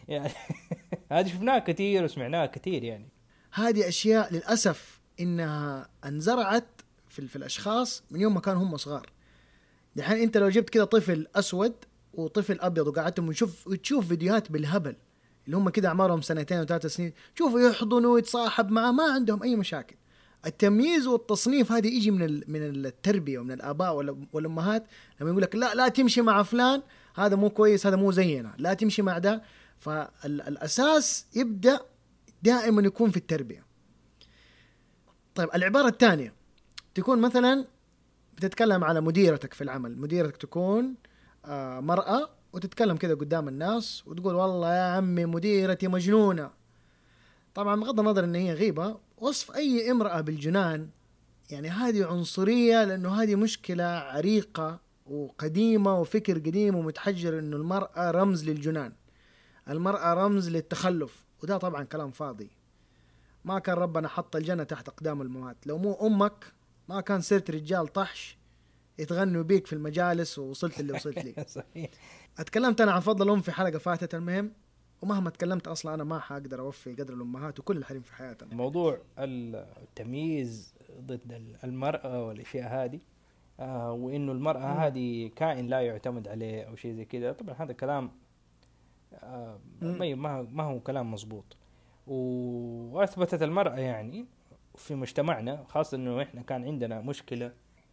يعني 0.08 0.32
هذه 1.12 1.28
شفناها 1.28 1.60
كثير 1.60 2.04
وسمعناها 2.04 2.46
كثير 2.46 2.84
يعني. 2.84 3.10
هذه 3.54 3.88
أشياء 3.88 4.34
للأسف 4.34 5.00
إنها 5.20 5.90
انزرعت 6.06 6.82
في, 7.10 7.28
في 7.28 7.36
الأشخاص 7.36 8.04
من 8.12 8.22
يوم 8.22 8.34
ما 8.34 8.40
كانوا 8.40 8.64
هم 8.64 8.78
صغار. 8.78 9.10
دحين 9.96 10.18
أنت 10.18 10.38
لو 10.38 10.50
جبت 10.50 10.70
كده 10.70 10.84
طفل 10.84 11.28
أسود 11.36 11.74
وطفل 12.14 12.60
أبيض 12.62 12.88
وقعدتهم 12.88 13.28
وتشوف 13.28 13.68
وتشوف 13.68 14.08
فيديوهات 14.08 14.52
بالهبل 14.52 14.96
اللي 15.46 15.58
هم 15.58 15.70
كده 15.70 15.88
أعمارهم 15.90 16.22
سنتين 16.22 16.60
وثلاث 16.60 16.86
سنين 16.86 17.14
شوفوا 17.36 17.60
يحضنوا 17.60 18.14
ويتصاحب 18.14 18.72
معاه 18.72 18.92
ما 18.92 19.04
عندهم 19.14 19.44
أي 19.44 19.56
مشاكل. 19.56 19.96
التمييز 20.46 21.08
والتصنيف 21.08 21.72
هذه 21.72 21.88
يجي 21.88 22.12
من 22.12 22.42
من 22.48 22.62
التربية 22.86 23.40
ومن 23.40 23.52
الآباء 23.52 23.96
وال- 23.96 24.28
والأمهات 24.34 24.86
لما 25.22 25.30
يقول 25.30 25.42
لك 25.42 25.56
لا 25.56 25.74
لا 25.76 25.88
تمشي 25.88 26.22
مع 26.22 26.44
فلان 26.44 26.82
هذا 27.16 27.36
مو 27.36 27.50
كويس 27.50 27.88
هذا 27.88 27.96
مو 27.96 28.12
زينا 28.12 28.54
لا 28.58 28.74
تمشي 28.74 29.02
مع 29.02 29.18
ده. 29.18 29.42
فالأساس 29.80 31.26
يبدأ 31.36 31.80
دائما 32.44 32.82
يكون 32.82 33.12
في 33.12 33.18
التربية. 33.18 33.66
طيب 35.36 35.50
العبارة 35.56 35.88
الثانية 35.88 36.34
تكون 36.96 37.22
مثلا 37.22 37.66
بتتكلم 38.36 38.84
على 38.84 39.02
مديرتك 39.02 39.54
في 39.54 39.64
العمل. 39.64 39.98
مديرتك 39.98 40.38
تكون 40.38 40.96
آه، 41.46 41.80
مرأة 41.80 42.30
وتتكلم 42.54 42.98
كذا 42.98 43.14
قدام 43.14 43.48
الناس 43.48 44.04
وتقول 44.08 44.36
والله 44.36 44.74
يا 44.74 44.96
عمي 44.96 45.26
مديرتي 45.26 45.88
مجنونة. 45.88 46.52
طبعا 47.56 47.82
بغض 47.82 48.00
النظر 48.00 48.24
إن 48.24 48.36
هي 48.36 48.54
غيبة 48.54 48.98
وصف 49.18 49.56
أي 49.56 49.92
امرأة 49.92 50.22
بالجنان 50.22 50.90
يعني 51.50 51.70
هذه 51.70 52.06
عنصرية 52.06 52.84
لأنه 52.84 53.22
هذه 53.22 53.36
مشكلة 53.36 53.84
عريقة 53.84 54.80
وقديمة 55.06 56.00
وفكر 56.00 56.38
قديم 56.38 56.76
ومتحجر 56.76 57.40
إنه 57.40 57.58
المرأة 57.58 58.12
رمز 58.12 58.50
للجنان. 58.50 58.94
المرأة 59.70 60.14
رمز 60.14 60.50
للتخلف 60.50 61.26
وده 61.44 61.58
طبعا 61.58 61.84
كلام 61.84 62.12
فاضي. 62.12 62.50
ما 63.46 63.60
كان 63.60 63.76
ربنا 63.76 64.08
حط 64.08 64.36
الجنة 64.36 64.64
تحت 64.64 64.90
أقدام 64.90 65.22
الأمهات 65.22 65.68
لو 65.68 65.78
مو 65.78 65.94
أمك 65.94 66.46
ما 66.90 67.02
كان 67.02 67.22
صرت 67.22 67.52
رجال 67.52 67.88
طحش 67.88 68.38
يتغنوا 69.00 69.44
بيك 69.44 69.68
في 69.68 69.74
المجالس 69.74 70.40
ووصلت 70.40 70.80
اللي 70.80 70.94
وصلت 70.94 71.18
لي. 71.26 71.46
صحيح. 71.48 71.90
أتكلمت 72.40 72.82
أنا 72.82 72.92
عن 72.92 73.00
فضل 73.00 73.26
الأم 73.26 73.42
في 73.42 73.52
حلقة 73.52 73.78
فاتت 73.80 74.16
المهم 74.16 74.52
ومهما 75.02 75.30
تكلمت 75.30 75.68
أصلا 75.68 75.94
أنا 75.94 76.04
ما 76.04 76.20
حقدر 76.20 76.60
أوفي 76.60 76.94
قدر 76.94 77.14
الأمهات 77.14 77.60
وكل 77.60 77.78
الحريم 77.78 78.02
في 78.02 78.14
حياتنا. 78.14 78.56
موضوع 78.56 78.98
التمييز 79.20 80.74
ضد 81.02 81.56
المرأة 81.64 82.26
والأشياء 82.28 82.86
هذه 82.86 83.00
آه 83.60 83.92
وإنه 83.92 84.32
المرأة 84.32 84.74
مم. 84.74 84.78
هذه 84.80 85.32
كائن 85.36 85.68
لا 85.68 85.82
يعتمد 85.82 86.28
عليه 86.28 86.64
أو 86.64 86.76
شيء 86.76 86.94
زي 86.96 87.06
كذا. 87.06 87.32
طبعا 87.32 87.56
هذا 87.60 87.74
كلام. 87.74 88.12
ما 89.82 90.16
ما 90.16 90.42
ما 90.52 90.64
هو 90.64 90.80
كلام 90.80 91.12
مزبوط 91.12 91.58
وأثبتت 92.08 93.44
المرأة 93.44 93.76
يعني 93.80 94.26
في 94.76 94.96
مجتمعنا 94.96 95.64
خاصة 95.70 95.98
إنه 95.98 96.22
إحنا 96.22 96.42
كان 96.42 96.64
عندنا 96.66 97.02
مشكلة 97.02 97.52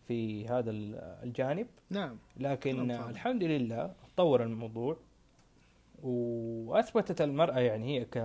في 0.09 0.49
هذا 0.49 0.71
ال- 0.71 0.95
الجانب. 1.23 1.67
نعم. 1.91 2.17
لكن 2.37 2.97
فاضي. 2.97 3.11
الحمد 3.11 3.43
لله 3.45 3.93
تطور 4.15 4.43
الموضوع. 4.43 4.97
وأثبتت 6.03 7.21
المرأة 7.21 7.59
يعني 7.59 7.99
هي 8.01 8.05
ك 8.05 8.19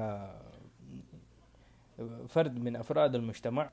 فرد 2.27 2.59
من 2.59 2.75
أفراد 2.75 3.15
المجتمع. 3.15 3.69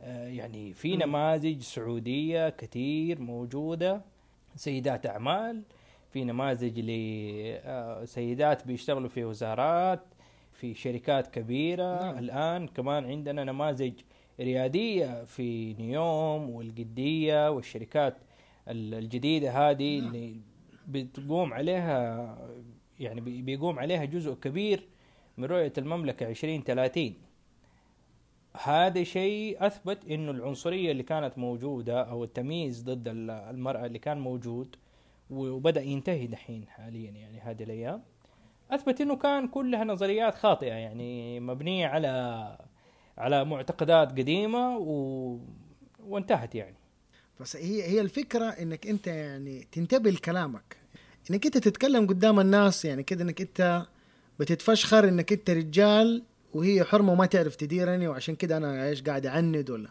آه، 0.00 0.28
يعني 0.28 0.74
في. 0.74 0.96
نماذج 0.96 1.62
سعودية 1.62 2.48
كثير 2.48 3.20
موجودة 3.20 4.00
سيدات 4.56 5.06
أعمال 5.06 5.62
في 6.16 6.24
نماذج 6.24 6.80
لسيدات 6.80 8.66
بيشتغلوا 8.66 9.08
في 9.08 9.24
وزارات 9.24 10.00
في 10.52 10.74
شركات 10.74 11.26
كبيرة 11.34 12.02
نعم. 12.02 12.18
الآن 12.18 12.68
كمان 12.68 13.04
عندنا 13.04 13.44
نماذج 13.44 13.92
ريادية 14.40 15.24
في 15.24 15.74
نيوم 15.74 16.50
والقدية 16.50 17.50
والشركات 17.50 18.16
ال- 18.68 18.94
الجديدة 18.94 19.50
هذه 19.70 19.98
نعم. 20.00 20.08
اللي 20.14 20.36
بتقوم 20.88 21.52
عليها 21.54 22.38
يعني 23.00 23.20
بي- 23.20 23.42
بيقوم 23.42 23.78
عليها 23.78 24.04
جزء 24.04 24.34
كبير 24.34 24.88
من 25.38 25.44
رؤية 25.44 25.72
المملكة 25.78 26.28
2030 26.28 27.14
هذا 28.62 29.02
شيء 29.04 29.66
أثبت 29.66 29.98
إنه 30.10 30.30
العنصرية 30.30 30.90
اللي 30.92 31.02
كانت 31.02 31.38
موجودة 31.38 32.02
أو 32.02 32.24
التمييز 32.24 32.82
ضد 32.82 33.08
ال- 33.08 33.30
المرأة 33.30 33.86
اللي 33.86 33.98
كان 33.98 34.18
موجود 34.20 34.76
وبدأ 35.30 35.82
ينتهي 35.82 36.26
دحين 36.26 36.66
حاليا 36.68 37.10
يعني 37.10 37.40
هذه 37.40 37.62
الأيام. 37.62 38.02
أثبت 38.70 39.00
إنه 39.00 39.16
كان 39.16 39.48
كلها 39.48 39.84
نظريات 39.84 40.34
خاطئة 40.34 40.72
يعني 40.72 41.40
مبنية 41.40 41.86
على 41.86 42.58
على 43.18 43.44
معتقدات 43.44 44.10
قديمة 44.10 44.76
و... 44.78 45.38
وانتهت 46.00 46.54
يعني. 46.54 46.76
بس 47.40 47.56
هي 47.56 47.82
هي 47.82 48.00
الفكرة 48.00 48.44
إنك 48.44 48.86
أنت 48.86 49.06
يعني 49.06 49.68
تنتبه 49.72 50.10
لكلامك. 50.10 50.76
إنك 51.30 51.46
أنت 51.46 51.58
تتكلم 51.58 52.06
قدام 52.06 52.40
الناس 52.40 52.84
يعني 52.84 53.02
كده 53.02 53.24
إنك 53.24 53.40
أنت 53.40 53.86
بتتفشخر 54.40 55.08
إنك 55.08 55.32
أنت 55.32 55.50
رجال 55.50 56.22
وهي 56.54 56.84
حرمة 56.84 57.12
وما 57.12 57.26
تعرف 57.26 57.56
تديرني 57.56 58.08
وعشان 58.08 58.36
كده 58.36 58.56
أنا 58.56 58.88
إيش 58.88 59.02
قاعد 59.02 59.26
أعند 59.26 59.70
ولا. 59.70 59.90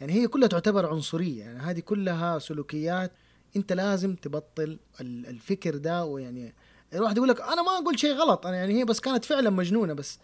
يعني 0.00 0.12
هي 0.12 0.26
كلها 0.28 0.48
تعتبر 0.48 0.86
عنصرية 0.86 1.40
يعني 1.44 1.58
هذه 1.58 1.80
كلها 1.80 2.38
سلوكيات 2.38 3.12
انت 3.56 3.72
لازم 3.72 4.14
تبطل 4.16 4.78
ال- 5.00 5.26
الفكر 5.26 5.76
ده 5.76 6.04
ويعني 6.04 6.54
الواحد 6.94 7.16
يقول 7.16 7.28
لك 7.28 7.40
أنا 7.40 7.62
ما 7.62 7.78
أقول 7.78 7.98
شيء 7.98 8.12
غلط 8.12 8.46
أنا 8.46 8.56
يعني 8.56 8.78
هي 8.80 8.84
بس 8.84 9.00
كانت 9.00 9.24
فعلا 9.24 9.50
مجنونة 9.50 9.92
بس. 9.92 10.18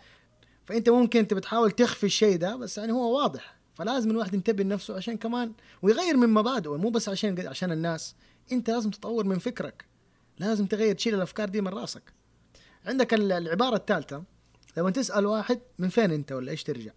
فأنت 0.67 0.89
ممكن 0.89 1.19
انت 1.19 1.35
بتحاول 1.35 1.71
تخفي 1.71 2.07
الشيء 2.07 2.37
ده 2.37 2.57
بس 2.57 2.79
يعني 2.79 2.93
هو 2.93 3.17
واضح. 3.23 3.57
فلازم 3.75 4.11
الواحد 4.11 4.35
ينتبه 4.35 4.65
لنفسه 4.65 4.97
عشان 4.97 5.17
كمان 5.17 5.53
ويغير 5.83 6.17
من 6.17 6.29
مبادئه 6.29 6.77
مو 6.77 6.91
بس 6.91 7.09
عشان 7.09 7.49
عشان 7.49 7.73
الناس. 7.73 8.15
أنت 8.53 8.71
لازم 8.71 8.91
تطور 8.91 9.25
من 9.25 9.39
فكرك. 9.39 9.85
لازم 10.39 10.67
تغير 10.67 10.95
تشيل 10.95 11.15
الأفكار 11.15 11.49
دي 11.49 11.61
من 11.61 11.69
راسك. 11.69 12.03
عندك 12.87 13.15
ال- 13.15 13.33
العبارة 13.33 13.77
الثالثة 13.77 14.23
لما 14.77 14.91
تسأل 14.91 15.27
واحد 15.27 15.61
من 15.79 15.89
فين 15.89 16.11
أنت 16.13 16.33
ولا 16.33 16.51
إيش 16.51 16.63
ترجع؟ 16.63 16.93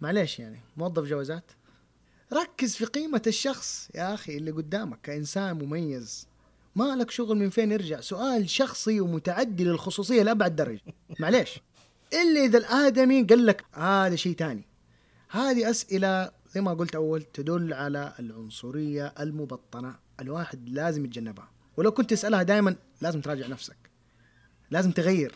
معليش 0.00 0.38
يعني 0.38 0.60
موظف 0.76 1.02
جوازات. 1.04 1.44
ركز 2.34 2.76
في 2.76 2.84
قيمة 2.84 3.22
الشخص 3.26 3.88
يا 3.94 4.14
أخي 4.14 4.36
اللي 4.36 4.50
قدامك 4.50 5.00
كإنسان 5.02 5.58
مميز. 5.58 6.26
ما 6.76 6.96
لك 6.96 7.10
شغل 7.10 7.38
من 7.38 7.50
فين 7.50 7.72
يرجع؟ 7.72 8.00
سؤال 8.00 8.50
شخصي 8.50 9.00
ومتعدي 9.00 9.64
للخصوصية 9.64 10.22
لأبعد 10.22 10.56
درجة. 10.56 10.80
معليش. 11.20 11.60
إلا 12.12 12.44
إذا 12.44 12.58
الآدمي 12.58 13.22
قال 13.22 13.46
لك 13.46 13.64
هذا 13.72 14.16
شيء 14.16 14.34
تاني 14.36 14.64
هذه 15.30 15.70
أسئلة 15.70 16.30
زي 16.54 16.60
ما 16.60 16.74
قلت 16.74 16.94
أول 16.94 17.22
تدل 17.22 17.74
على 17.74 18.14
العنصرية 18.18 19.14
المبطنة. 19.20 19.94
الواحد 20.20 20.68
لازم 20.68 21.04
يتجنبها. 21.04 21.50
ولو 21.76 21.92
كنت 21.92 22.10
تسألها 22.10 22.42
دائما 22.42 22.76
لازم 23.00 23.20
تراجع 23.20 23.46
نفسك. 23.46 23.76
لازم 24.70 24.90
تغير. 24.90 25.34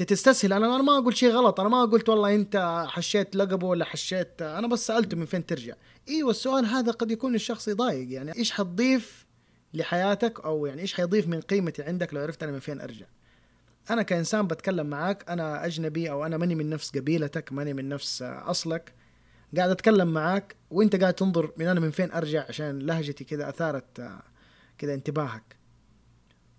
انت 0.00 0.08
تستسهل. 0.08 0.52
أنا 0.52 0.76
أنا 0.76 0.82
ما 0.82 0.98
أقول 0.98 1.16
شيء 1.16 1.30
غلط. 1.30 1.60
أنا 1.60 1.68
ما 1.68 1.84
قلت 1.84 2.08
والله 2.08 2.34
أنت 2.34 2.84
حشيت 2.88 3.36
لقبه 3.36 3.66
ولا 3.66 3.84
حشيت. 3.84 4.42
أنا 4.42 4.66
بس 4.66 4.86
سالته 4.86 5.16
من 5.16 5.26
فين 5.26 5.46
ترجع. 5.46 5.74
إيوه 6.08 6.30
السؤال 6.30 6.66
هذا 6.66 6.92
قد 6.92 7.10
يكون 7.10 7.34
الشخص 7.34 7.68
يضايق. 7.68 8.12
يعني 8.12 8.36
إيش 8.36 8.52
حتضيف 8.52 9.26
لحياتك؟ 9.74 10.40
أو 10.40 10.66
يعني 10.66 10.82
إيش 10.82 10.94
حيضيف 10.94 11.28
من 11.28 11.40
قيمتي 11.40 11.82
عندك 11.82 12.14
لو 12.14 12.20
عرفت 12.20 12.42
أنا 12.42 12.52
من 12.52 12.58
فين 12.58 12.80
أرجع؟ 12.80 13.06
أنا 13.90 14.02
كإنسان 14.02 14.46
بتكلم 14.46 14.86
معاك. 14.86 15.30
أنا 15.30 15.66
أجنبي 15.66 16.10
أو 16.10 16.26
أنا 16.26 16.36
ماني 16.36 16.54
من 16.54 16.70
نفس 16.70 16.96
قبيلتك 16.98 17.52
ماني 17.52 17.74
من 17.74 17.88
نفس 17.88 18.22
أصلك. 18.22 18.94
قاعد 19.56 19.70
أتكلم 19.70 20.08
معاك 20.08 20.56
وأنت 20.70 20.96
قاعد 20.96 21.14
تنظر 21.14 21.52
من 21.56 21.66
أنا 21.66 21.80
من 21.80 21.90
فين 21.90 22.12
أرجع 22.12 22.44
عشان 22.48 22.78
لهجتي 22.78 23.24
كذا 23.24 23.48
أثارت 23.48 24.00
آه، 24.00 24.22
كذا 24.78 24.94
انتباهك. 24.94 25.56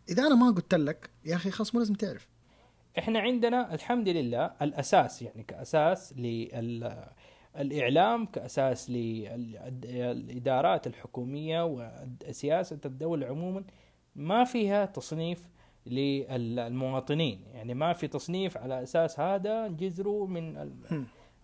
إذا 0.10 0.27
أنا 0.27 0.36
ما 0.36 0.51
قلت 0.51 0.75
لك 0.75 1.10
يا 1.25 1.36
أخي 1.36 1.51
خلاص 1.51 1.75
مو 1.75 1.79
لازم 1.79 1.94
تعرف. 1.94 2.27
إحنا 3.00 3.20
عندنا 3.20 3.74
الحمد 3.74 4.10
لله 4.10 4.51
الأساس 4.62 5.22
يعني 5.22 5.44
كأساس 5.44 6.13
للاعلام 7.56 8.25
كأساس 8.25 8.89
للإدارات 8.89 10.88
الحكومية 10.88 11.66
وسياسة 11.66 12.80
الدولة 12.86 13.27
عموما 13.27 13.63
ما 14.16 14.44
فيها 14.44 14.86
تصنيف 14.86 15.50
للمواطنين. 15.86 17.42
يعني 17.54 17.74
ما 17.74 17.94
في 17.94 18.08
تصنيف 18.08 18.58
على 18.58 18.84
أساس 18.84 19.20
هذا 19.20 19.68
جذره 19.68 20.25
من. 20.25 20.72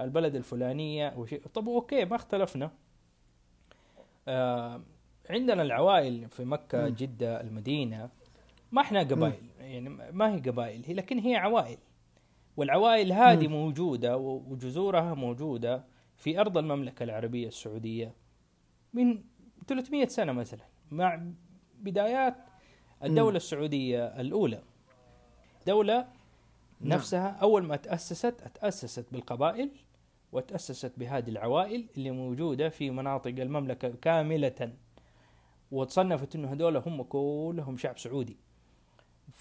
البلد 0.01 0.35
الفلانية 0.35 1.09
أو 1.09 1.25
شيء. 1.25 1.41
طب 1.53 1.69
أوكي 1.69 2.05
ما 2.05 2.15
اختلفنا. 2.15 2.71
آه 4.27 4.81
عندنا 5.29 5.61
العوائل 5.61 6.29
في 6.29 6.45
مكة. 6.45 6.89
جدة 6.89 7.41
المدينة. 7.41 8.09
ما 8.71 8.81
إحنا 8.81 8.99
قبائل. 8.99 9.43
يعني 9.63 9.89
ما 9.89 10.35
هي 10.35 10.39
قبائل 10.39 10.83
هي 10.85 10.93
لكن 10.93 11.19
هي 11.19 11.35
عوائل 11.35 11.77
والعوائل 12.57 13.13
هذه 13.13 13.47
مم. 13.47 13.53
موجودة 13.53 14.17
وجذورها 14.17 15.13
موجودة 15.13 15.85
في 16.17 16.39
أرض 16.39 16.57
المملكة 16.57 17.03
العربية 17.03 17.47
السعودية 17.47 18.13
من 18.93 19.23
300 19.67 20.07
سنة 20.07 20.31
مثلا 20.31 20.65
مع 20.91 21.23
بدايات 21.79 22.35
الدولة 23.03 23.29
مم. 23.29 23.35
السعودية 23.35 24.05
الأولى 24.05 24.61
دولة 25.67 26.07
نعم. 26.81 26.93
نفسها 26.93 27.27
أول 27.27 27.63
ما 27.63 27.75
تأسست 27.75 28.51
تأسست 28.61 29.05
بالقبائل 29.11 29.71
وتأسست 30.31 30.91
بهذه 30.97 31.29
العوائل 31.29 31.85
اللي 31.97 32.11
موجودة 32.11 32.69
في 32.69 32.89
مناطق 32.89 33.29
المملكة 33.29 33.89
كاملة 34.01 34.73
وتصنفت 35.71 36.35
إنه 36.35 36.53
هذول 36.53 36.77
هم 36.77 37.03
كلهم 37.03 37.77
شعب 37.77 37.97
سعودي 37.97 38.37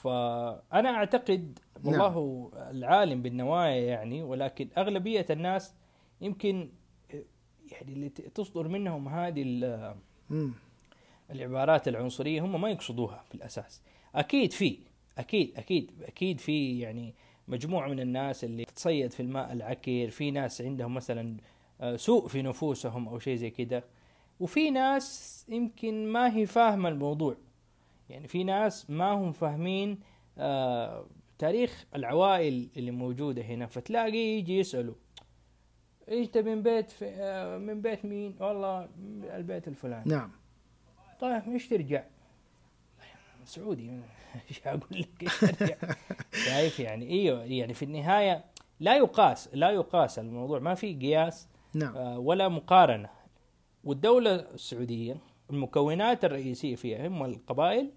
فأنا 0.03 0.89
أعتقد 0.89 1.59
والله 1.85 2.51
العالم 2.71 3.23
بالنوايا 3.23 3.83
يعني 3.83 4.23
ولكن 4.23 4.69
أغلبية 4.79 5.27
الناس 5.31 5.75
يمكن 6.21 6.71
يعني 7.73 7.93
اللي 7.93 8.09
تصدر 8.09 8.69
منهم 8.69 9.09
هذه. 9.09 9.43
العبارات 11.31 11.89
العنصرية 11.89 12.41
هم 12.45 12.61
ما 12.61 12.71
يقصدوها 12.71 13.25
في 13.29 13.35
الأساس. 13.35 13.83
أكيد 14.15 14.53
في 14.53 14.79
أكيد 15.19 15.53
أكيد 15.57 15.91
أكيد 16.03 16.41
في 16.41 16.81
يعني 16.81 17.15
مجموعة 17.49 17.89
من 17.89 18.01
الناس 18.01 18.45
اللي 18.45 18.65
تتصيد 18.65 19.11
في 19.13 19.21
الماء 19.21 19.53
العكر 19.53 20.11
في 20.11 20.31
ناس 20.31 20.63
عندهم 20.63 20.95
مثلا 20.95 21.37
آه، 21.81 21.97
سوء 21.97 22.29
في 22.29 22.43
نفوسهم 22.43 23.09
أو 23.09 23.19
شيء 23.19 23.37
زي 23.37 23.51
كده. 23.51 23.85
وفي 24.41 24.71
ناس 24.71 25.47
يمكن 25.49 26.07
ما 26.07 26.37
هي 26.37 26.47
فاهمة 26.47 26.89
الموضوع. 26.89 27.37
يعني 28.09 28.29
في 28.29 28.45
ناس 28.45 28.91
ما 28.91 29.11
هم 29.11 29.33
فاهمين 29.33 30.01
آه 30.39 31.07
تاريخ 31.39 31.85
العوائل 31.95 32.69
اللي 32.77 32.91
موجودة 32.91 33.43
هنا 33.43 33.67
فتلاقي 33.67 34.19
يجي 34.19 34.59
يسألوا 34.59 34.95
انت 36.09 36.39
من 36.39 36.63
بيت 36.63 36.91
في 36.91 37.07
آه 37.09 37.59
من 37.59 37.81
بيت 37.81 38.05
مين؟ 38.05 38.37
والله 38.41 38.89
البيت 39.37 39.69
الفلاني. 39.69 40.05
نعم. 40.07 40.31
طيب 41.21 41.43
إيش 41.49 41.69
ترجع؟ 41.69 42.05
سعودي. 43.45 43.91
إيش 44.51 44.67
أقول 44.67 44.81
لك؟ 44.91 45.23
إيش 45.23 45.41
ترجع؟ 45.41 45.77
شايف 46.47 46.81
يعني 46.81 47.11
إيوه 47.11 47.45
يعني 47.45 47.75
في 47.75 47.85
النهاية 47.85 48.45
لا 48.81 48.97
يقاس 48.97 49.49
لا 49.53 49.71
يقاس 49.71 50.19
الموضوع 50.19 50.59
ما 50.59 50.75
في 50.75 50.95
قياس 50.95 51.49
نعم. 51.75 51.97
آه، 51.97 52.19
ولا 52.19 52.49
مقارنة. 52.49 53.09
والدولة 53.85 54.35
السعودية 54.35 55.17
المكونات 55.53 56.25
الرئيسية 56.25 56.77
فيها 56.77 57.07
هم 57.09 57.25
القبائل 57.25 57.91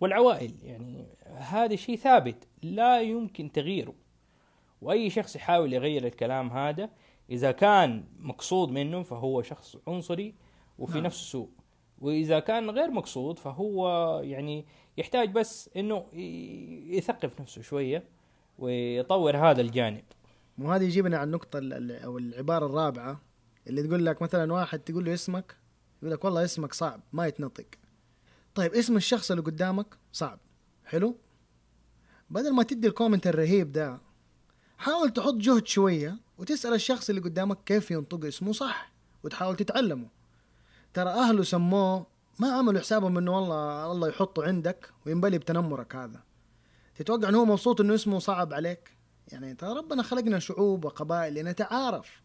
والعوائل. 0.00 0.54
يعني 0.62 1.06
هذا 1.26 1.76
شيء 1.76 1.96
ثابت 1.96 2.48
لا 2.62 3.00
يمكن 3.00 3.52
تغييره. 3.52 3.94
وأي 4.82 5.10
شخص 5.10 5.36
يحاول 5.36 5.72
يغير 5.72 6.06
الكلام 6.06 6.50
هذا 6.50 6.90
إذا 7.30 7.50
كان 7.52 8.04
مقصود 8.18 8.68
منه 8.70 9.02
فهو 9.02 9.42
شخص 9.42 9.76
عنصري 9.88 10.34
وفي 10.78 10.94
نعم. 10.94 11.04
نفسه 11.06 11.22
سوء 11.32 11.48
وإذا 11.98 12.38
كان 12.40 12.70
غير 12.70 12.90
مقصود 12.90 13.38
فهو 13.38 13.88
يعني 14.24 14.64
يحتاج 14.98 15.30
بس 15.30 15.70
إنه 15.76 16.06
ي- 16.12 16.96
يثقف 16.96 17.40
نفسه 17.40 17.62
شوية 17.62 18.04
ويطور 18.58 19.36
هذا 19.36 19.60
الجانب. 19.60 20.04
وهذا 20.58 20.84
يجيبنا 20.84 21.16
على 21.16 21.26
النقطة 21.26 21.58
ال- 21.58 21.72
ال- 21.72 22.02
أو 22.02 22.18
العبارة 22.18 22.66
الرابعة 22.66 23.20
اللي 23.66 23.82
تقول 23.82 24.06
لك 24.06 24.22
مثلا 24.22 24.52
واحد 24.52 24.78
تقول 24.78 25.04
له 25.04 25.14
اسمك 25.14 25.56
يقول 26.04 26.14
لك 26.14 26.24
والله 26.24 26.44
اسمك 26.44 26.74
صعب 26.74 27.00
ما 27.12 27.26
يتنطق. 27.26 27.66
طيب 28.54 28.74
اسم 28.74 28.96
الشخص 28.96 29.30
اللي 29.30 29.42
قدامك 29.42 29.98
صعب. 30.12 30.38
حلو؟ 30.84 31.16
بدل 32.30 32.54
ما 32.54 32.62
تدي 32.62 32.88
الكومنت 32.88 33.26
الرهيب 33.26 33.72
ده 33.72 34.00
حاول 34.78 35.10
تحط 35.10 35.34
جهد 35.34 35.66
شوية 35.66 36.18
وتسأل 36.38 36.74
الشخص 36.74 37.08
اللي 37.08 37.20
قدامك 37.20 37.58
كيف 37.66 37.90
ينطق 37.90 38.24
اسمه 38.24 38.52
صح 38.52 38.92
وتحاول 39.22 39.56
تتعلمه. 39.56 40.08
ترى 40.94 41.10
أهله 41.10 41.42
سموه 41.42 42.06
ما 42.38 42.52
عملوا 42.52 42.80
حسابهم 42.80 43.18
إنه 43.18 43.36
والله 43.36 43.92
الله 43.92 44.08
يحطه 44.08 44.44
عندك 44.44 44.90
وينبلي 45.06 45.38
بتنمرك 45.38 45.96
هذا. 45.96 46.22
تتوقع 46.94 47.28
إنه 47.28 47.38
هو 47.38 47.44
مبسوط 47.44 47.80
إنه 47.80 47.94
اسمه 47.94 48.18
صعب 48.18 48.52
عليك؟ 48.52 48.96
يعني 49.28 49.54
ترى 49.54 49.78
ربنا 49.78 50.02
خلقنا 50.02 50.38
شعوب 50.38 50.84
وقبائل 50.84 51.34
لنتعارف. 51.34 52.22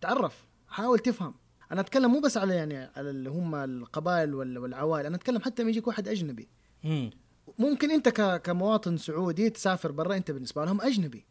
تعرف 0.00 0.46
حاول 0.68 0.98
تفهم. 0.98 1.41
أنا 1.72 1.80
أتكلم 1.80 2.10
مو 2.12 2.20
بس 2.20 2.36
على 2.36 2.54
يعني 2.54 2.76
على 2.96 3.10
اللي 3.10 3.30
هم 3.30 3.54
القبائل 3.54 4.34
وال- 4.34 4.58
والعوائل 4.58 5.06
أنا 5.06 5.16
أتكلم 5.16 5.40
حتى 5.40 5.62
لما 5.62 5.70
يجيك 5.70 5.86
واحد 5.86 6.08
أجنبي 6.08 6.48
مم. 6.84 7.10
ممكن 7.58 7.90
أنت 7.90 8.08
كمواطن 8.44 8.96
سعودي 8.96 9.50
تسافر 9.50 9.92
برا 9.92 10.16
أنت 10.16 10.30
بالنسبة 10.30 10.64
لهم 10.64 10.80
أجنبي 10.80 11.24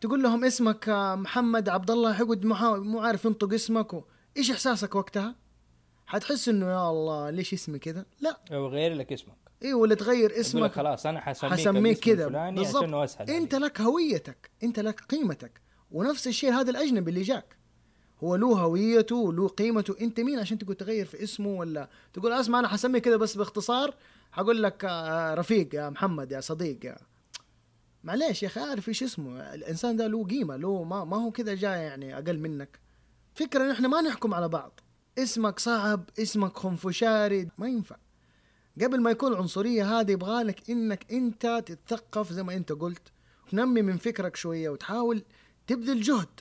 تقول 0.00 0.22
لهم 0.22 0.44
اسمك 0.44 0.88
آه، 0.88 1.14
محمد 1.14 1.68
عبد 1.68 1.90
الله 1.90 2.24
محا- 2.24 2.76
مو 2.78 3.00
عارف 3.00 3.24
ينطق 3.24 3.52
اسمك 3.54 3.94
و... 3.94 4.04
إيش 4.36 4.50
إحساسك 4.50 4.94
وقتها؟ 4.94 5.34
حتحس 6.06 6.48
إنه 6.48 6.66
يا 6.66 6.90
الله 6.90 7.30
ليش 7.30 7.52
اسمي 7.54 7.78
كذا؟ 7.78 8.06
لا 8.20 8.40
أو 8.52 8.66
غير 8.68 8.94
لك 8.94 9.12
اسمك 9.12 9.36
إيه 9.62 9.74
ولا 9.74 9.94
تغير 9.94 10.40
اسمك 10.40 10.72
خلاص 10.72 11.06
أنا 11.06 11.20
حسميك, 11.20 11.52
حسميك 11.52 11.98
كذا 11.98 12.28
بالضبط 12.50 12.82
أنت 13.20 13.54
عليك. 13.54 13.54
لك 13.54 13.80
هويتك 13.80 14.50
أنت 14.62 14.80
لك 14.80 15.00
قيمتك 15.00 15.60
ونفس 15.90 16.26
الشيء 16.26 16.52
هذا 16.52 16.70
الأجنبي 16.70 17.10
اللي 17.10 17.22
جاك 17.22 17.56
هو 18.24 18.36
له 18.36 18.46
هويته 18.46 19.16
وله 19.16 19.48
قيمته. 19.48 19.96
أنت 20.00 20.20
مين 20.20 20.38
عشان 20.38 20.58
تقول 20.58 20.74
تغير 20.74 21.06
في 21.06 21.22
اسمه 21.22 21.48
ولا؟ 21.48 21.88
تقول 22.12 22.32
اسمع 22.32 22.58
أنا 22.58 22.68
حسمي 22.68 23.00
كذا 23.00 23.16
بس 23.16 23.36
باختصار. 23.36 23.94
حقول 24.32 24.62
لك 24.62 24.84
آه، 24.84 25.34
رفيق 25.34 25.74
يا 25.74 25.90
محمد 25.90 26.32
يا 26.32 26.40
صديق 26.40 26.84
يا 26.84 26.96
معليش 28.04 28.42
يا 28.42 28.48
أخي 28.48 28.60
عارف 28.60 28.88
إيش 28.88 29.02
اسمه. 29.02 29.54
الإنسان 29.54 29.96
ده 29.96 30.06
له 30.06 30.24
قيمة 30.24 30.56
له 30.56 30.84
ما, 30.84 31.04
ما 31.04 31.16
هو 31.16 31.30
كذا 31.30 31.54
جاي 31.54 31.82
يعني 31.82 32.18
أقل 32.18 32.38
منك. 32.38 32.78
فكرة 33.34 33.64
إن 33.64 33.70
إحنا 33.70 33.88
ما 33.88 34.00
نحكم 34.00 34.34
على 34.34 34.48
بعض. 34.48 34.80
اسمك 35.18 35.58
صعب 35.58 36.10
اسمك 36.18 36.56
خنفشاري 36.56 37.48
ما 37.58 37.68
ينفع. 37.68 37.96
قبل 38.82 39.00
ما 39.00 39.10
يكون 39.10 39.32
العنصرية 39.32 40.00
هذه 40.00 40.10
يبغالك 40.12 40.70
إنك 40.70 41.12
أنت 41.12 41.62
تتثقف 41.66 42.32
زي 42.32 42.42
ما 42.42 42.54
أنت 42.54 42.72
قلت 42.72 43.12
تنمي 43.50 43.82
من 43.82 43.96
فكرك 43.96 44.36
شوية 44.36 44.68
وتحاول 44.68 45.22
تبذل 45.66 46.00
جهد. 46.00 46.40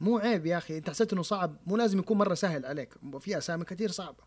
مو 0.00 0.18
عيب 0.18 0.46
يا 0.46 0.58
أخي. 0.58 0.78
أنت 0.78 0.90
حسيت 0.90 1.12
إنه 1.12 1.22
صعب؟ 1.22 1.56
مو 1.66 1.76
لازم 1.76 1.98
يكون 1.98 2.18
مرة 2.18 2.34
سهل 2.34 2.66
عليك. 2.66 2.94
في 3.20 3.38
أسامي 3.38 3.64
كثير 3.64 3.90
صعبة. 3.90 4.24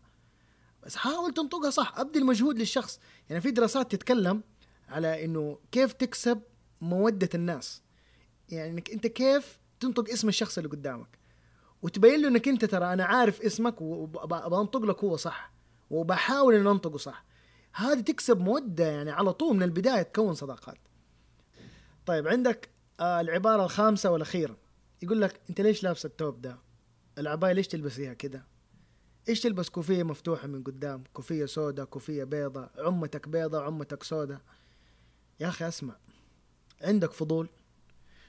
بس 0.82 0.96
حاول 0.96 1.34
تنطقها 1.34 1.70
صح. 1.70 1.98
ابذل 1.98 2.26
مجهود 2.26 2.58
للشخص. 2.58 3.00
يعني 3.28 3.40
في 3.40 3.50
دراسات 3.50 3.92
تتكلم 3.92 4.42
على 4.88 5.24
إنه 5.24 5.58
كيف 5.72 5.92
تكسب 5.92 6.42
مودة 6.80 7.28
الناس. 7.34 7.82
يعني 8.48 8.70
إنك 8.70 8.90
أنت 8.90 9.06
كيف 9.06 9.58
تنطق 9.80 10.10
اسم 10.10 10.28
الشخص 10.28 10.58
اللي 10.58 10.70
قدامك. 10.70 11.18
وتبين 11.82 12.22
له 12.22 12.28
إنك 12.28 12.48
أنت 12.48 12.64
ترى 12.64 12.92
أنا 12.92 13.04
عارف 13.04 13.40
اسمك 13.42 13.80
وبنطق 13.80 14.80
لك 14.80 15.04
هو 15.04 15.16
صح. 15.16 15.52
وبحاول 15.90 16.54
ان 16.54 16.66
أنطقه 16.66 16.98
صح. 16.98 17.24
هذه 17.74 18.00
تكسب 18.00 18.40
مودة 18.40 18.86
يعني 18.86 19.10
على 19.10 19.32
طول 19.32 19.56
من 19.56 19.62
البداية 19.62 20.02
تكون 20.02 20.34
صداقات. 20.34 20.78
طيب 22.06 22.28
عندك 22.28 22.68
آه 23.00 23.20
العبارة 23.20 23.64
الخامسة 23.64 24.10
والأخيرة. 24.10 24.56
يقول 25.02 25.20
لك 25.20 25.40
أنت 25.50 25.60
ليش 25.60 25.82
لابس 25.82 26.06
التوب 26.06 26.40
ده؟ 26.42 26.58
العباية 27.18 27.52
ليش 27.52 27.68
تلبسيها 27.68 28.12
كده؟ 28.14 28.44
إيش 29.28 29.40
تلبس؟ 29.40 29.68
كوفية 29.68 30.02
مفتوحة 30.02 30.46
من 30.48 30.62
قدام 30.62 31.04
كوفية 31.12 31.46
سوداء 31.46 31.86
كوفية 31.86 32.24
بيضة 32.24 32.68
عمتك 32.78 33.28
بيضة 33.28 33.62
عمتك 33.62 34.02
سوداء. 34.02 34.40
يا 35.40 35.48
أخي 35.48 35.68
أسمع 35.68 35.96
عندك 36.82 37.12
فضول؟ 37.12 37.48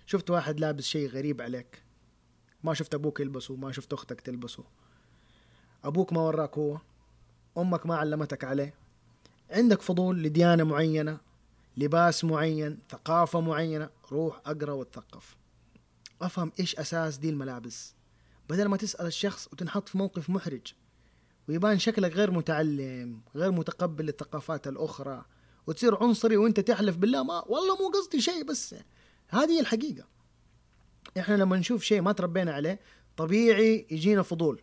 شفت 0.05 0.29
واحد 0.29 0.59
لابس 0.59 0.83
شيء 0.83 1.09
غريب 1.09 1.41
عليك؟ 1.41 1.83
ما 2.63 2.73
شفت 2.73 2.93
أبوك 2.93 3.19
يلبسه 3.19 3.55
ما 3.55 3.71
شفت 3.71 3.93
أختك 3.93 4.21
تلبسه. 4.21 4.63
أبوك 5.83 6.13
ما 6.13 6.21
وراك 6.21 6.57
هو 6.57 6.77
أمك 7.57 7.85
ما 7.85 7.95
علمتك 7.95 8.43
عليه. 8.43 8.73
عندك 9.49 9.81
فضول 9.81 10.23
لديانة 10.23 10.63
معينة 10.63 11.17
لباس 11.77 12.23
معين 12.23 12.79
ثقافة 12.89 13.41
معينة؟ 13.41 13.89
روح 14.11 14.41
أقرأ 14.45 14.71
واتثقف. 14.71 15.35
أفهم 16.25 16.51
إيش 16.59 16.75
أساس 16.75 17.17
دي 17.17 17.29
الملابس. 17.29 17.95
بدل 18.49 18.65
ما 18.65 18.77
تسأل 18.77 19.05
الشخص 19.05 19.47
وتنحط 19.53 19.89
في 19.89 19.97
موقف 19.97 20.29
محرج 20.29 20.73
ويبان 21.49 21.79
شكلك 21.79 22.11
غير 22.13 22.31
متعلم 22.31 23.21
غير 23.35 23.51
متقبل 23.51 24.05
للثقافات 24.05 24.67
الأخرى 24.67 25.25
وتصير 25.67 26.03
عنصري 26.03 26.37
وأنت 26.37 26.59
تحلف 26.59 26.97
بالله 26.97 27.23
ما 27.23 27.43
والله 27.47 27.75
مو 27.77 27.89
قصدي 27.89 28.21
شيء 28.21 28.43
بس. 28.43 28.75
هذه 29.29 29.51
هي 29.51 29.59
الحقيقة. 29.59 30.07
إحنا 31.17 31.35
لما 31.35 31.57
نشوف 31.57 31.83
شيء 31.83 32.01
ما 32.01 32.11
تربينا 32.11 32.53
عليه 32.53 32.79
طبيعي 33.17 33.87
يجينا 33.91 34.21
فضول. 34.21 34.61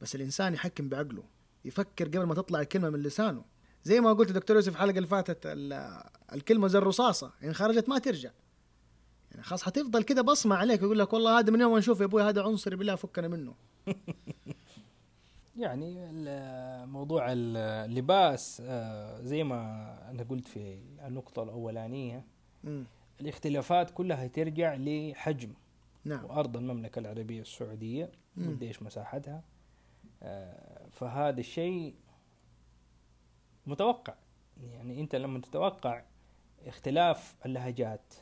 بس 0.00 0.14
الإنسان 0.14 0.54
يحكم 0.54 0.88
بعقله 0.88 1.24
يفكر 1.64 2.04
قبل 2.08 2.22
ما 2.22 2.34
تطلع 2.34 2.60
الكلمة 2.60 2.90
من 2.90 3.02
لسانه. 3.02 3.44
زي 3.84 4.00
ما 4.00 4.12
قلت 4.12 4.32
دكتور 4.32 4.56
يوسف 4.56 4.72
الحلقة 4.72 4.96
اللي 4.96 5.08
فاتت 5.08 5.38
ال- 5.46 6.02
الكلمة 6.32 6.68
زي 6.68 6.78
الرصاصة 6.78 7.32
إن 7.44 7.52
خرجت 7.54 7.88
ما 7.88 7.98
ترجع. 7.98 8.30
يعني 9.32 9.42
خلاص 9.42 9.62
حتفضل 9.62 10.02
كده 10.02 10.22
بصمة 10.22 10.56
عليك 10.56 10.82
يقول 10.82 10.98
لك 10.98 11.12
والله 11.12 11.38
هذا 11.38 11.50
من 11.50 11.60
يوم 11.60 11.78
نشوف 11.78 12.00
يا 12.00 12.04
أبوي 12.04 12.22
هذا 12.22 12.42
عنصري 12.42 12.76
بالله 12.76 12.94
فكنا 12.94 13.28
منه 13.28 13.54
يعني 15.56 16.12
موضوع 16.86 17.26
اللباس 17.30 18.62
آه، 18.66 19.20
زي 19.20 19.44
ما 19.44 19.60
أنا 20.10 20.22
قلت 20.22 20.48
في 20.48 20.78
النقطة 21.06 21.42
الأولانية 21.42 22.24
مم. 22.64 22.84
الاختلافات 23.20 23.90
كلها 23.90 24.26
ترجع 24.26 24.74
لحجم 24.74 25.52
نعم 26.04 26.24
وأرض 26.24 26.56
المملكة 26.56 26.98
العربية 26.98 27.40
السعودية 27.40 28.10
مم. 28.36 28.50
قديش 28.50 28.82
مساحتها 28.82 29.42
آه، 30.22 30.86
فهذا 30.90 31.40
الشيء 31.40 31.94
متوقع 33.66 34.14
يعني 34.62 35.00
أنت 35.00 35.14
لما 35.14 35.40
تتوقع 35.40 36.02
اختلاف 36.66 37.34
اللهجات 37.46 38.14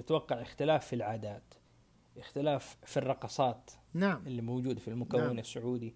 تتوقع 0.00 0.42
اختلاف 0.42 0.86
في 0.86 0.92
العادات 0.96 1.54
اختلاف 2.18 2.76
في 2.86 2.96
الرقصات 2.96 3.70
نعم 3.94 4.26
اللي 4.26 4.42
موجود 4.42 4.78
في 4.78 4.88
المكون 4.88 5.20
نعم. 5.20 5.38
السعودي 5.38 5.94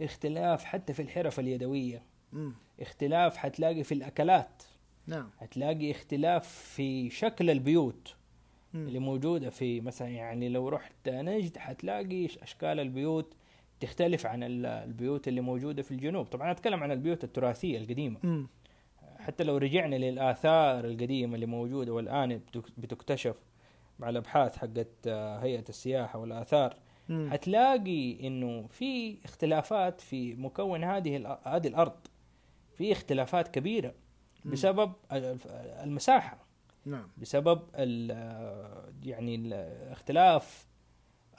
اختلاف 0.00 0.64
حتى 0.64 0.92
في 0.92 1.02
الحرف 1.02 1.40
اليدوية 1.40 2.02
مم. 2.32 2.52
اختلاف 2.80 3.36
حتلاقي 3.36 3.82
في 3.84 3.94
الأكلات 3.94 4.62
نعم 5.06 5.30
هتلاقي 5.38 5.90
اختلاف 5.90 6.48
في 6.48 7.10
شكل 7.10 7.50
البيوت 7.50 8.14
مم. 8.74 8.86
اللي 8.88 8.98
موجودة 8.98 9.50
في 9.50 9.80
مثلا 9.80 10.08
يعني 10.08 10.48
لو 10.48 10.68
رحت 10.68 11.08
نجد 11.08 11.56
حتلاقي 11.58 12.26
أشكال 12.42 12.80
البيوت 12.80 13.34
تختلف 13.80 14.26
عن 14.26 14.42
ال- 14.42 14.66
البيوت 14.66 15.28
اللي 15.28 15.40
موجودة 15.40 15.82
في 15.82 15.90
الجنوب 15.90 16.26
طبعا 16.26 16.50
أتكلم 16.50 16.82
عن 16.82 16.90
البيوت 16.90 17.24
التراثية 17.24 17.78
القديمة 17.78 18.18
مم. 18.22 18.46
حتى 19.24 19.44
لو 19.44 19.56
رجعنا 19.56 19.96
للآثار 19.96 20.84
القديمة 20.84 21.34
اللي 21.34 21.46
موجودة 21.46 21.92
والآن 21.92 22.38
بتك- 22.38 22.72
بتكتشف 22.78 23.36
مع 23.98 24.08
الأبحاث 24.08 24.56
حقت 24.56 24.88
آه، 25.06 25.38
هيئة 25.38 25.64
السياحة 25.68 26.18
والآثار 26.18 26.74
مم. 27.08 27.28
حتلاقي 27.32 28.26
إنه 28.26 28.66
في 28.66 29.16
اختلافات 29.24 30.00
في 30.00 30.34
مكون 30.34 30.84
هذه 30.84 31.38
هذه 31.44 31.68
الأرض. 31.68 31.92
في 32.76 32.92
اختلافات 32.92 33.48
كبيرة 33.48 33.94
بسبب 34.44 34.92
ال- 35.12 35.38
المساحة. 35.82 36.38
نعم. 36.86 37.08
بسبب 37.18 37.62
ال- 37.74 38.10
آه، 38.10 38.92
يعني 39.04 39.34
ال- 39.34 39.52
اختلاف 39.92 40.66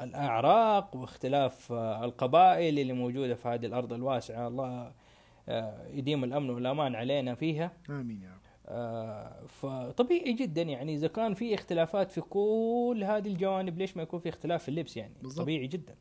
الأعراق 0.01 0.95
واختلاف 0.95 1.71
آه، 1.71 2.05
القبائل 2.05 2.79
اللي 2.79 2.93
موجودة 2.93 3.35
في 3.35 3.47
هذه 3.47 3.65
الأرض 3.65 3.93
الواسعة. 3.93 4.47
الله 4.47 4.91
يديم 5.89 6.23
الأمن 6.23 6.49
والأمان 6.49 6.95
علينا 6.95 7.35
فيها. 7.35 7.71
آمين 7.89 8.21
يا 8.21 8.29
رب. 8.29 8.39
آه، 8.67 9.45
فطبيعي 9.47 10.33
جدا 10.33 10.61
يعني 10.61 10.93
إذا 10.95 11.07
كان 11.07 11.33
في 11.33 11.53
اختلافات 11.55 12.11
في 12.11 12.21
كل 12.21 13.03
هذه 13.05 13.27
الجوانب 13.27 13.77
ليش 13.77 13.97
ما 13.97 14.03
يكون 14.03 14.19
في 14.19 14.29
اختلاف 14.29 14.63
في 14.63 14.69
اللبس 14.69 14.97
يعني؟ 14.97 15.13
بالضبط. 15.21 15.41
طبيعي 15.41 15.67
جدا. 15.67 15.95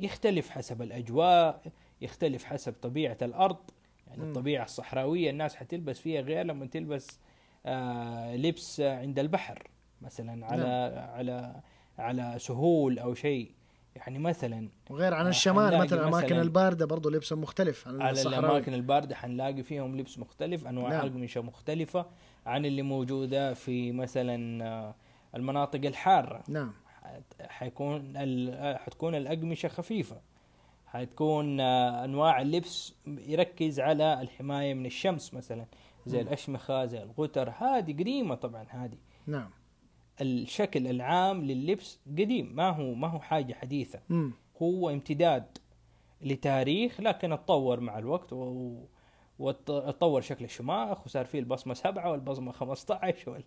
يختلف 0.00 0.50
حسب 0.50 0.82
الأجواء 0.82 1.62
يختلف 2.00 2.44
حسب 2.44 2.72
طبيعة 2.82 3.16
الأرض. 3.22 3.70
يعني 4.06 4.22
مم. 4.22 4.28
الطبيعة 4.28 4.64
الصحراوية 4.64 5.30
الناس 5.30 5.56
حتلبس 5.56 6.00
فيها 6.00 6.20
غير 6.20 6.46
لما 6.46 6.66
تلبس 6.66 7.20
آه 7.66 8.36
لبس 8.36 8.80
عند 8.80 9.18
البحر 9.18 9.68
مثلا 10.02 10.46
على 10.46 10.64
على 11.14 11.60
على 11.98 12.34
سهول 12.38 12.98
أو 12.98 13.14
شيء. 13.14 13.52
يعني 13.98 14.18
مثلا 14.18 14.68
وغير 14.90 15.14
عن 15.14 15.24
آه، 15.24 15.28
الشمال 15.28 15.78
مثلا 15.78 16.00
الاماكن 16.00 16.36
الباردة 16.40 16.86
برضو 16.86 17.10
لبسهم 17.10 17.40
مختلف 17.40 17.88
عن 17.88 18.02
على 18.02 18.22
الأماكن 18.22 18.74
الباردة 18.74 19.14
حنلاقي 19.14 19.62
فيهم 19.62 19.96
لبس 19.96 20.18
مختلف 20.18 20.66
أنواع 20.66 20.88
نعم. 20.90 20.98
نعم. 20.98 21.06
اقمشه 21.12 21.40
مختلفة 21.42 22.06
عن 22.46 22.66
اللي 22.66 22.82
موجودة 22.82 23.54
في 23.54 23.92
مثلا 23.92 24.64
آه، 24.64 24.94
المناطق 25.34 25.80
الحارة 25.86 26.42
نعم 26.48 26.72
حيكون 27.48 28.12
ال- 28.16 28.78
حتكون 28.78 29.14
الأقمشة 29.14 29.68
خفيفة 29.68 30.16
حتكون 30.86 31.60
آه، 31.60 32.04
أنواع 32.04 32.40
اللبس 32.42 32.94
يركز 33.06 33.80
على 33.80 34.20
الحماية 34.20 34.74
من 34.74 34.86
الشمس 34.86 35.34
مثلا 35.34 35.64
زي 36.06 36.22
مم. 36.22 36.28
الأشمخة 36.28 36.84
زي 36.86 37.02
الغتر 37.02 37.50
هذه 37.58 37.92
قديمة 37.92 38.34
طبعا 38.34 38.66
هذه 38.68 38.98
نعم 39.26 39.50
الشكل 40.20 40.86
العام 40.86 41.44
لللبس 41.44 42.00
قديم 42.06 42.52
ما 42.54 42.70
هو 42.70 42.94
ما 42.94 43.08
هو 43.08 43.20
حاجة 43.20 43.54
حديثة 43.54 44.00
مم. 44.08 44.32
هو 44.62 44.90
امتداد 44.90 45.58
لتاريخ 46.22 47.00
لكن 47.00 47.32
اتطور 47.32 47.80
مع 47.80 47.98
الوقت 47.98 48.32
و... 48.32 48.76
وتطور 49.38 50.20
شكل 50.20 50.44
الشماخ 50.44 51.06
وصار 51.06 51.24
فيه 51.24 51.38
البصمة 51.38 51.74
سبعة 51.74 52.10
والبصمة 52.10 52.52
15 52.52 53.42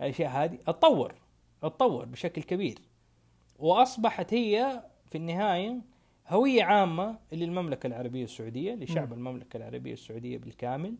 والأشياء 0.00 0.30
هذه 0.30 0.58
اتطور 0.66 1.14
اتطور 1.62 2.04
بشكل 2.04 2.42
كبير 2.42 2.78
وأصبحت 3.58 4.34
هي 4.34 4.82
في 5.06 5.18
النهاية 5.18 5.80
هوية 6.28 6.64
عامة 6.64 7.18
للمملكة 7.32 7.86
العربية 7.86 8.24
السعودية 8.24 8.74
لشعب 8.74 9.06
مم. 9.08 9.12
المملكة 9.12 9.56
العربية 9.56 9.92
السعودية 9.92 10.38
بالكامل 10.38 10.94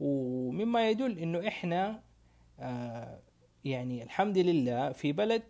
ومما 0.00 0.90
يدل 0.90 1.18
إنه 1.18 1.48
إحنا 1.48 2.00
آه 2.60 3.18
يعني 3.64 4.02
الحمد 4.02 4.38
لله 4.38 4.92
في 4.92 5.12
بلد 5.12 5.42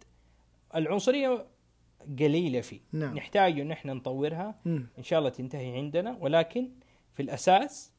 العنصرية 0.74 1.46
قليلة 2.18 2.60
فيه. 2.60 2.80
نعم. 2.92 3.14
نحتاج 3.16 3.60
أن 3.60 3.70
إحنا 3.70 3.94
نطورها. 3.94 4.60
مم. 4.64 4.86
إن 4.98 5.02
شاء 5.02 5.18
الله 5.18 5.30
تنتهي 5.30 5.76
عندنا. 5.76 6.16
ولكن 6.20 6.70
في 7.12 7.22
الأساس 7.22 7.92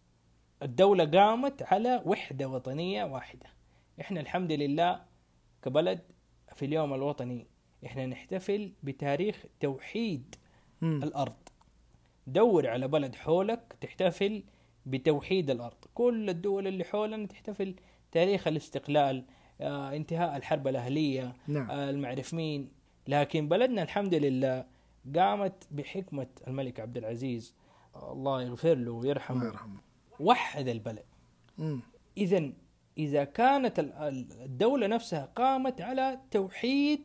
الدولة 0.61 1.05
قامت 1.05 1.63
على 1.63 2.01
وحدة 2.05 2.49
وطنية 2.49 3.03
واحدة. 3.03 3.45
إحنا 4.01 4.19
الحمد 4.19 4.51
لله 4.51 5.01
كبلد 5.61 5.99
في 6.55 6.65
اليوم 6.65 6.93
الوطني 6.93 7.47
إحنا 7.85 8.05
نحتفل 8.05 8.71
بتاريخ 8.83 9.45
توحيد 9.59 10.35
مم. 10.81 11.03
الأرض. 11.03 11.35
دور 12.27 12.67
على 12.67 12.87
بلد 12.87 13.15
حولك 13.15 13.75
تحتفل 13.81 14.43
بتوحيد 14.85 15.49
الأرض. 15.49 15.77
كل 15.93 16.29
الدول 16.29 16.67
اللي 16.67 16.83
حولنا 16.83 17.27
تحتفل. 17.27 17.75
تاريخ 18.11 18.47
الاستقلال 18.47 19.25
انتهاء 19.61 20.37
الحرب 20.37 20.67
الأهلية 20.67 21.33
نعم. 21.47 21.71
آه، 21.71 21.89
المعرف 21.89 22.33
مين 22.33 22.69
لكن 23.07 23.47
بلدنا 23.49 23.83
الحمد 23.83 24.13
لله 24.13 24.65
قامت 25.15 25.67
بحكمة 25.71 26.27
الملك 26.47 26.79
عبد 26.79 26.97
العزيز. 26.97 27.53
آه، 27.95 28.13
الله 28.13 28.41
يغفر 28.43 28.73
له 28.73 28.73
الله 28.75 28.91
ويرحمه 28.91 29.45
يرحمه. 29.45 29.79
وحد 30.19 30.67
البلد. 30.67 31.03
مم. 31.57 31.79
إذا 32.17 32.51
إذا 32.97 33.23
كانت 33.23 33.79
ال- 33.79 33.93
ال- 33.93 34.41
الدولة 34.43 34.87
نفسها 34.87 35.25
قامت 35.25 35.81
على 35.81 36.19
توحيد 36.31 37.01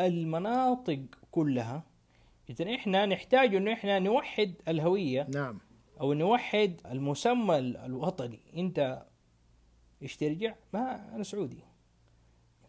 المناطق 0.00 1.00
كلها 1.30 1.82
إذا 2.50 2.74
إحنا 2.74 3.06
نحتاج 3.06 3.54
إنه 3.54 3.72
إحنا 3.72 3.98
نوحد 3.98 4.54
الهوية 4.68 5.26
نعم. 5.34 5.58
أو 6.00 6.12
نوحد 6.12 6.80
المسمى 6.90 7.58
ال- 7.58 7.76
الوطني. 7.76 8.40
أنت 8.56 9.02
إيش 10.02 10.16
ترجع 10.16 10.54
ما 10.74 11.14
أنا 11.14 11.22
سعودي. 11.22 11.64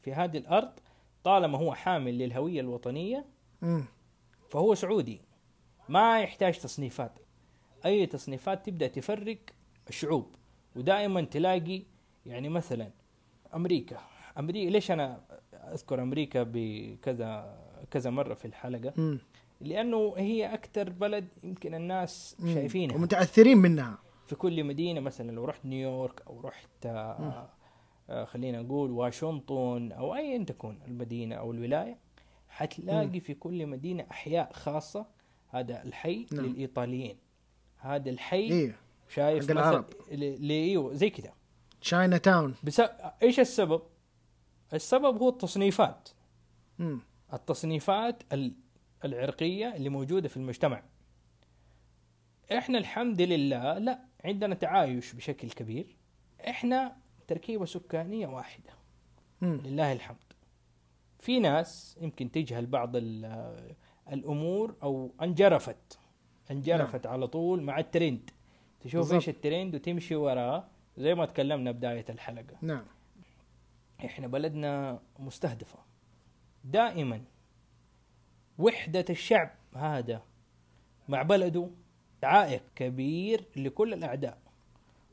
في 0.01 0.13
هذه 0.13 0.37
الأرض 0.37 0.71
طالما 1.23 1.57
هو 1.57 1.73
حامل 1.73 2.17
للهوية 2.17 2.61
الوطنية. 2.61 3.25
فهو 4.49 4.75
سعودي. 4.75 5.21
ما 5.89 6.21
يحتاج 6.21 6.59
تصنيفات. 6.59 7.19
أي 7.85 8.05
تصنيفات 8.05 8.65
تبدأ 8.65 8.87
تفرق 8.87 9.37
الشعوب 9.89 10.35
ودائما 10.75 11.21
تلاقي 11.21 11.83
يعني 12.25 12.49
مثلا 12.49 12.91
أمريكا. 13.53 13.99
أمريكا 14.39 14.69
ليش 14.69 14.91
أنا 14.91 15.21
أذكر 15.53 16.01
أمريكا 16.01 16.43
بكذا 16.43 17.57
كذا 17.91 18.09
مرة 18.09 18.33
في 18.33 18.45
الحلقة؟ 18.45 18.93
مم. 18.97 19.19
لأنه 19.61 20.13
هي 20.17 20.53
أكثر 20.53 20.89
بلد 20.89 21.27
يمكن 21.43 21.73
الناس. 21.73 22.35
شايفينها. 22.53 22.95
ومتاثرين 22.95 23.57
منها. 23.57 23.97
في 24.31 24.37
كل 24.37 24.63
مدينة 24.63 24.99
مثلا 24.99 25.31
لو 25.31 25.45
رحت 25.45 25.65
نيويورك 25.65 26.21
أو 26.27 26.39
رحت 26.41 26.85
آه 26.85 27.49
آه 28.09 28.25
خلينا 28.25 28.61
نقول 28.61 28.91
واشنطن 28.91 29.91
أو 29.91 30.15
أيا 30.15 30.43
تكون 30.43 30.79
المدينة 30.87 31.35
أو 31.35 31.51
الولاية 31.51 31.97
حتلاقي 32.49 33.19
في 33.19 33.33
كل 33.33 33.67
مدينة 33.67 34.05
أحياء 34.11 34.53
خاصة. 34.53 35.05
هذا 35.49 35.83
الحي 35.83 36.25
نعم. 36.31 36.45
للإيطاليين. 36.45 37.17
هذا 37.77 38.09
الحي 38.09 38.37
إيه. 38.51 38.75
شايف 39.09 39.45
حق 39.45 39.51
العرب. 39.51 39.85
إيوه 40.11 40.93
زي 40.93 41.09
كذا. 41.09 41.33
تشاينا 41.81 42.17
تاون 42.17 42.55
بس 42.63 42.81
إيش 43.23 43.39
السبب؟ 43.39 43.81
السبب 44.73 45.17
هو 45.21 45.29
التصنيفات. 45.29 46.09
مم. 46.79 46.99
التصنيفات 47.33 48.23
ال- 48.33 48.53
العرقية 49.05 49.75
اللي 49.75 49.89
موجودة 49.89 50.27
في 50.29 50.37
المجتمع. 50.37 50.83
إحنا 52.57 52.77
الحمد 52.77 53.21
لله 53.21 53.77
لا 53.77 53.99
عندنا 54.25 54.55
تعايش 54.55 55.13
بشكل 55.13 55.49
كبير 55.49 55.95
إحنا 56.47 56.95
تركيبة 57.27 57.65
سكانية 57.65 58.27
واحدة. 58.27 58.73
مم. 59.41 59.61
لله 59.65 59.91
الحمد. 59.93 60.17
في 61.19 61.39
ناس 61.39 61.97
يمكن 62.01 62.31
تجهل 62.31 62.65
بعض 62.65 62.95
ال- 62.95 63.75
الأمور 64.11 64.75
أو 64.83 65.11
انجرفت. 65.21 65.99
انجرفت 66.51 67.05
على 67.05 67.27
طول 67.27 67.61
مع 67.63 67.79
الترند. 67.79 68.29
تشوف 68.79 68.95
بالضبط. 68.95 69.13
إيش 69.13 69.29
الترند 69.29 69.75
وتمشي 69.75 70.15
وراه 70.15 70.67
زي 70.97 71.15
ما 71.15 71.25
تكلمنا 71.25 71.71
بداية 71.71 72.05
الحلقة. 72.09 72.57
نعم. 72.61 72.85
إحنا 74.05 74.27
بلدنا 74.27 74.99
مستهدفة. 75.19 75.79
دائما 76.63 77.23
وحدة 78.57 79.05
الشعب 79.09 79.51
هذا 79.75 80.23
مع 81.07 81.21
بلده 81.21 81.69
عائق 82.23 82.61
كبير 82.75 83.43
لكل 83.55 83.93
الأعداء. 83.93 84.37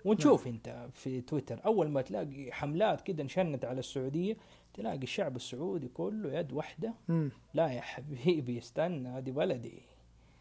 ونشوف 0.04 0.46
أنت 0.46 0.86
في 0.92 1.20
تويتر 1.20 1.60
أول 1.66 1.88
ما 1.88 2.02
تلاقي 2.02 2.52
حملات 2.52 3.00
كده 3.00 3.22
انشنت 3.22 3.64
على 3.64 3.78
السعودية 3.78 4.36
تلاقي 4.74 5.02
الشعب 5.02 5.36
السعودي 5.36 5.88
كله 5.88 6.38
يد 6.38 6.52
واحدة. 6.52 6.94
مم. 7.08 7.30
لا 7.54 7.68
يا 7.68 7.80
حبيبي 7.80 8.58
استنى 8.58 9.08
هذه 9.08 9.30
بلدي. 9.30 9.82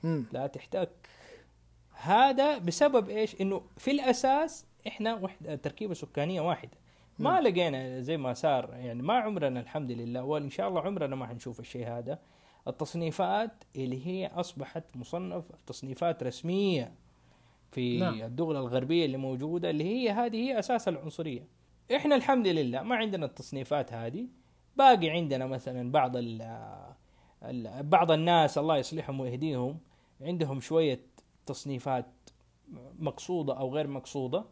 مم. 0.03 0.25
لا 0.31 0.47
تحتك. 0.47 0.89
هذا 1.91 2.57
بسبب 2.57 3.09
إيش؟ 3.09 3.41
إنه 3.41 3.61
في 3.77 3.91
الأساس 3.91 4.65
إحنا 4.87 5.15
وحده 5.15 5.55
تركيبة 5.55 5.93
سكانية 5.93 6.41
واحدة. 6.41 6.77
ما 7.19 7.31
نعم. 7.31 7.43
لقينا 7.43 8.01
زي 8.01 8.17
ما 8.17 8.33
صار 8.33 8.73
يعني 8.73 9.03
ما 9.03 9.13
عمرنا 9.13 9.59
الحمد 9.59 9.91
لله 9.91 10.23
وإن 10.23 10.49
شاء 10.49 10.67
الله 10.67 10.81
عمرنا 10.81 11.15
ما 11.15 11.27
حنشوف 11.27 11.59
الشيء 11.59 11.87
هذا. 11.87 12.19
التصنيفات 12.67 13.63
اللي 13.75 14.07
هي 14.07 14.27
أصبحت 14.27 14.83
مصنف 14.95 15.43
تصنيفات 15.67 16.23
رسمية 16.23 16.93
في 17.71 17.99
نعم. 17.99 18.21
الدول 18.21 18.55
الغربية 18.55 19.05
اللي 19.05 19.17
موجودة 19.17 19.69
اللي 19.69 19.83
هي 19.83 20.09
هذه 20.09 20.35
هي 20.35 20.59
أساس 20.59 20.87
العنصرية. 20.87 21.47
إحنا 21.95 22.15
الحمد 22.15 22.47
لله 22.47 22.83
ما 22.83 22.95
عندنا 22.95 23.25
التصنيفات 23.25 23.93
هذه. 23.93 24.27
باقي 24.77 25.09
عندنا 25.09 25.45
مثلا 25.45 25.91
بعض 25.91 26.11
ال 26.15 27.83
بعض 27.83 28.11
الناس 28.11 28.57
الله 28.57 28.77
يصلحهم 28.77 29.19
ويهديهم 29.19 29.79
عندهم 30.21 30.59
شوية 30.59 30.99
تصنيفات 31.45 32.05
مقصودة 32.99 33.57
أو 33.57 33.75
غير 33.75 33.87
مقصودة. 33.87 34.45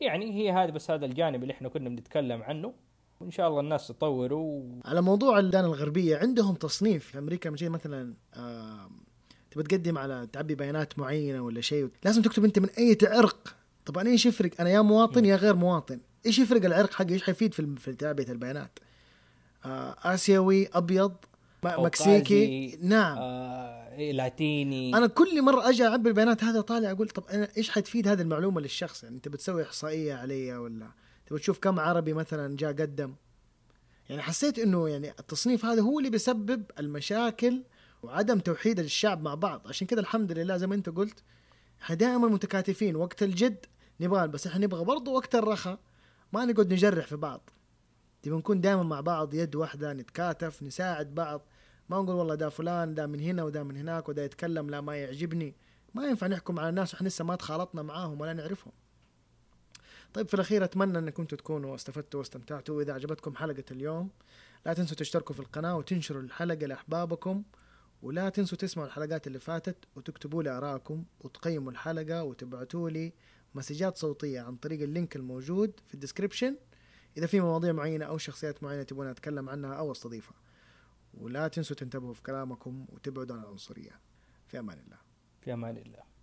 يعني 0.00 0.32
هي 0.32 0.52
هذه 0.52 0.70
بس 0.70 0.90
هذا 0.90 1.06
الجانب 1.06 1.42
اللي 1.42 1.52
إحنا 1.52 1.68
كنا 1.68 1.88
بنتكلم 1.88 2.42
عنه. 2.42 2.72
وإن 3.20 3.30
شاء 3.30 3.48
الله 3.48 3.60
الناس 3.60 3.88
تطور 3.88 4.32
و... 4.32 4.64
على 4.84 5.02
موضوع 5.02 5.38
الديانه 5.38 5.66
الغربية 5.66 6.16
عندهم 6.16 6.54
تصنيف 6.54 7.06
في 7.06 7.18
أمريكا 7.18 7.48
لما 7.48 7.68
مثلا 7.68 8.14
آه 8.34 8.90
تبى 9.50 9.62
تقدم 9.62 9.98
على 9.98 10.28
تعبي 10.32 10.54
بيانات 10.54 10.98
معينة 10.98 11.40
ولا 11.40 11.60
شيء 11.60 11.88
لازم 12.04 12.22
تكتب 12.22 12.44
أنت 12.44 12.58
من 12.58 12.68
أي 12.68 12.98
عرق. 13.02 13.56
طب 13.86 13.98
أنا 13.98 14.10
إيش 14.10 14.26
يفرق؟ 14.26 14.50
أنا 14.60 14.70
يا 14.70 14.80
مواطن 14.80 15.24
يا 15.24 15.36
غير 15.36 15.56
مواطن. 15.56 16.00
إيش 16.26 16.38
يفرق 16.38 16.64
العرق 16.64 16.92
حقي؟ 16.92 17.12
إيش 17.14 17.22
حيفيد 17.22 17.54
في 17.54 17.76
في 17.76 17.92
تعبئه 17.92 18.32
البيانات؟ 18.32 18.78
آه 19.64 19.96
آسيوي 20.02 20.68
أبيض 20.74 21.12
مكسيكي. 21.64 22.78
نعم. 22.82 23.18
آه 23.18 23.94
إيه، 23.96 24.12
لاتيني. 24.12 24.96
أنا 24.96 25.06
كل 25.06 25.42
مرة 25.42 25.68
أجي 25.68 25.86
أعبي 25.86 26.08
البيانات 26.08 26.44
هذا 26.44 26.60
طالع 26.60 26.90
أقول 26.90 27.08
طب 27.08 27.24
أنا 27.32 27.48
إيش 27.56 27.70
حتفيد 27.70 28.08
هذه 28.08 28.22
المعلومة 28.22 28.60
للشخص؟ 28.60 29.04
يعني 29.04 29.16
أنت 29.16 29.28
بتسوي 29.28 29.62
إحصائية 29.62 30.14
علي 30.14 30.56
ولا 30.56 30.86
تبغى 31.26 31.40
تشوف 31.40 31.58
كم 31.58 31.80
عربي 31.80 32.12
مثلا 32.12 32.56
جاء 32.56 32.72
قدم. 32.72 33.14
يعني 34.08 34.22
حسيت 34.22 34.58
إنه 34.58 34.88
يعني 34.88 35.10
التصنيف 35.10 35.64
هذا 35.64 35.82
هو 35.82 35.98
اللي 35.98 36.10
بيسبب 36.10 36.64
المشاكل 36.78 37.62
وعدم 38.02 38.38
توحيد 38.38 38.78
الشعب 38.78 39.22
مع 39.22 39.34
بعض. 39.34 39.68
عشان 39.68 39.86
كذا 39.86 40.00
الحمد 40.00 40.32
لله 40.32 40.56
زي 40.56 40.66
ما 40.66 40.74
أنت 40.74 40.88
قلت 40.88 41.22
إحنا 41.82 41.96
دائما 41.96 42.28
متكاتفين. 42.28 42.96
وقت 42.96 43.22
الجد 43.22 43.66
نبغى 44.00 44.28
بس 44.28 44.46
إحنا 44.46 44.66
نبغى 44.66 44.84
برضه 44.84 45.12
وقت 45.12 45.34
الرخاء 45.34 45.78
ما 46.32 46.44
نقعد 46.44 46.72
نجرح 46.72 47.06
في 47.06 47.16
بعض. 47.16 47.50
تبغى 48.22 48.38
نكون 48.38 48.60
دائما 48.60 48.82
مع 48.82 49.00
بعض 49.00 49.34
يد 49.34 49.54
واحدة 49.54 49.92
نتكاتف 49.92 50.62
نساعد 50.62 51.14
بعض. 51.14 51.42
ما 51.88 51.96
نقول 51.96 52.16
والله 52.16 52.34
ده 52.34 52.48
فلان 52.48 52.94
ده 52.94 53.06
من 53.06 53.20
هنا 53.20 53.42
وده 53.42 53.62
من 53.62 53.76
هناك 53.76 54.08
وده 54.08 54.22
يتكلم 54.22 54.70
لا 54.70 54.80
ما 54.80 54.96
يعجبني. 54.96 55.54
ما 55.94 56.06
ينفع 56.06 56.26
نحكم 56.26 56.58
على 56.58 56.68
الناس 56.68 56.94
وإحنا 56.94 57.08
لسه 57.08 57.24
ما 57.24 57.36
تخالطنا 57.36 57.82
معاهم 57.82 58.20
ولا 58.20 58.32
نعرفهم. 58.32 58.72
طيب 60.14 60.28
في 60.28 60.34
الأخير 60.34 60.64
أتمنى 60.64 60.98
أنكم 60.98 61.24
تكونوا 61.24 61.74
استفدتوا 61.74 62.20
واستمتعتوا. 62.20 62.76
واذا 62.76 62.92
عجبتكم 62.92 63.36
حلقة 63.36 63.64
اليوم 63.70 64.10
لا 64.66 64.74
تنسوا 64.74 64.96
تشتركوا 64.96 65.34
في 65.34 65.40
القناة 65.40 65.76
وتنشروا 65.76 66.22
الحلقة 66.22 66.66
لأحبابكم. 66.66 67.42
ولا 68.02 68.28
تنسوا 68.28 68.58
تسمعوا 68.58 68.88
الحلقات 68.88 69.26
اللي 69.26 69.38
فاتت 69.38 69.76
وتكتبوا 69.96 70.42
لي 70.42 70.50
آرائكم 70.50 71.04
وتقيموا 71.20 71.72
الحلقة 71.72 72.24
وتبعتوا 72.24 72.90
لي 72.90 73.12
مسجات 73.54 73.96
صوتية 73.98 74.40
عن 74.40 74.56
طريق 74.56 74.82
ال 74.82 74.89
link 74.89 75.16
الموجود 75.16 75.80
في 75.86 75.94
ال 75.94 75.99
description 75.99 76.56
إذا 77.16 77.26
في 77.26 77.40
مواضيع 77.40 77.72
معينة 77.72 78.04
أو 78.04 78.18
شخصيات 78.18 78.62
معينة 78.62 78.82
تبون 78.82 79.06
أتكلم 79.06 79.48
عنها 79.48 79.74
أو 79.74 79.92
أستضيفها 79.92 80.36
ولا 81.14 81.48
تنسوا 81.48 81.76
تنتبهوا 81.76 82.14
في 82.14 82.22
كلامكم 82.22 82.86
وتبعدوا 82.88 83.36
عن 83.36 83.42
العنصرية. 83.42 84.00
في 84.46 84.58
أمان 84.58 84.78
الله. 84.78 84.98
في 85.40 85.52
أمان 85.52 85.76
الله. 85.76 86.15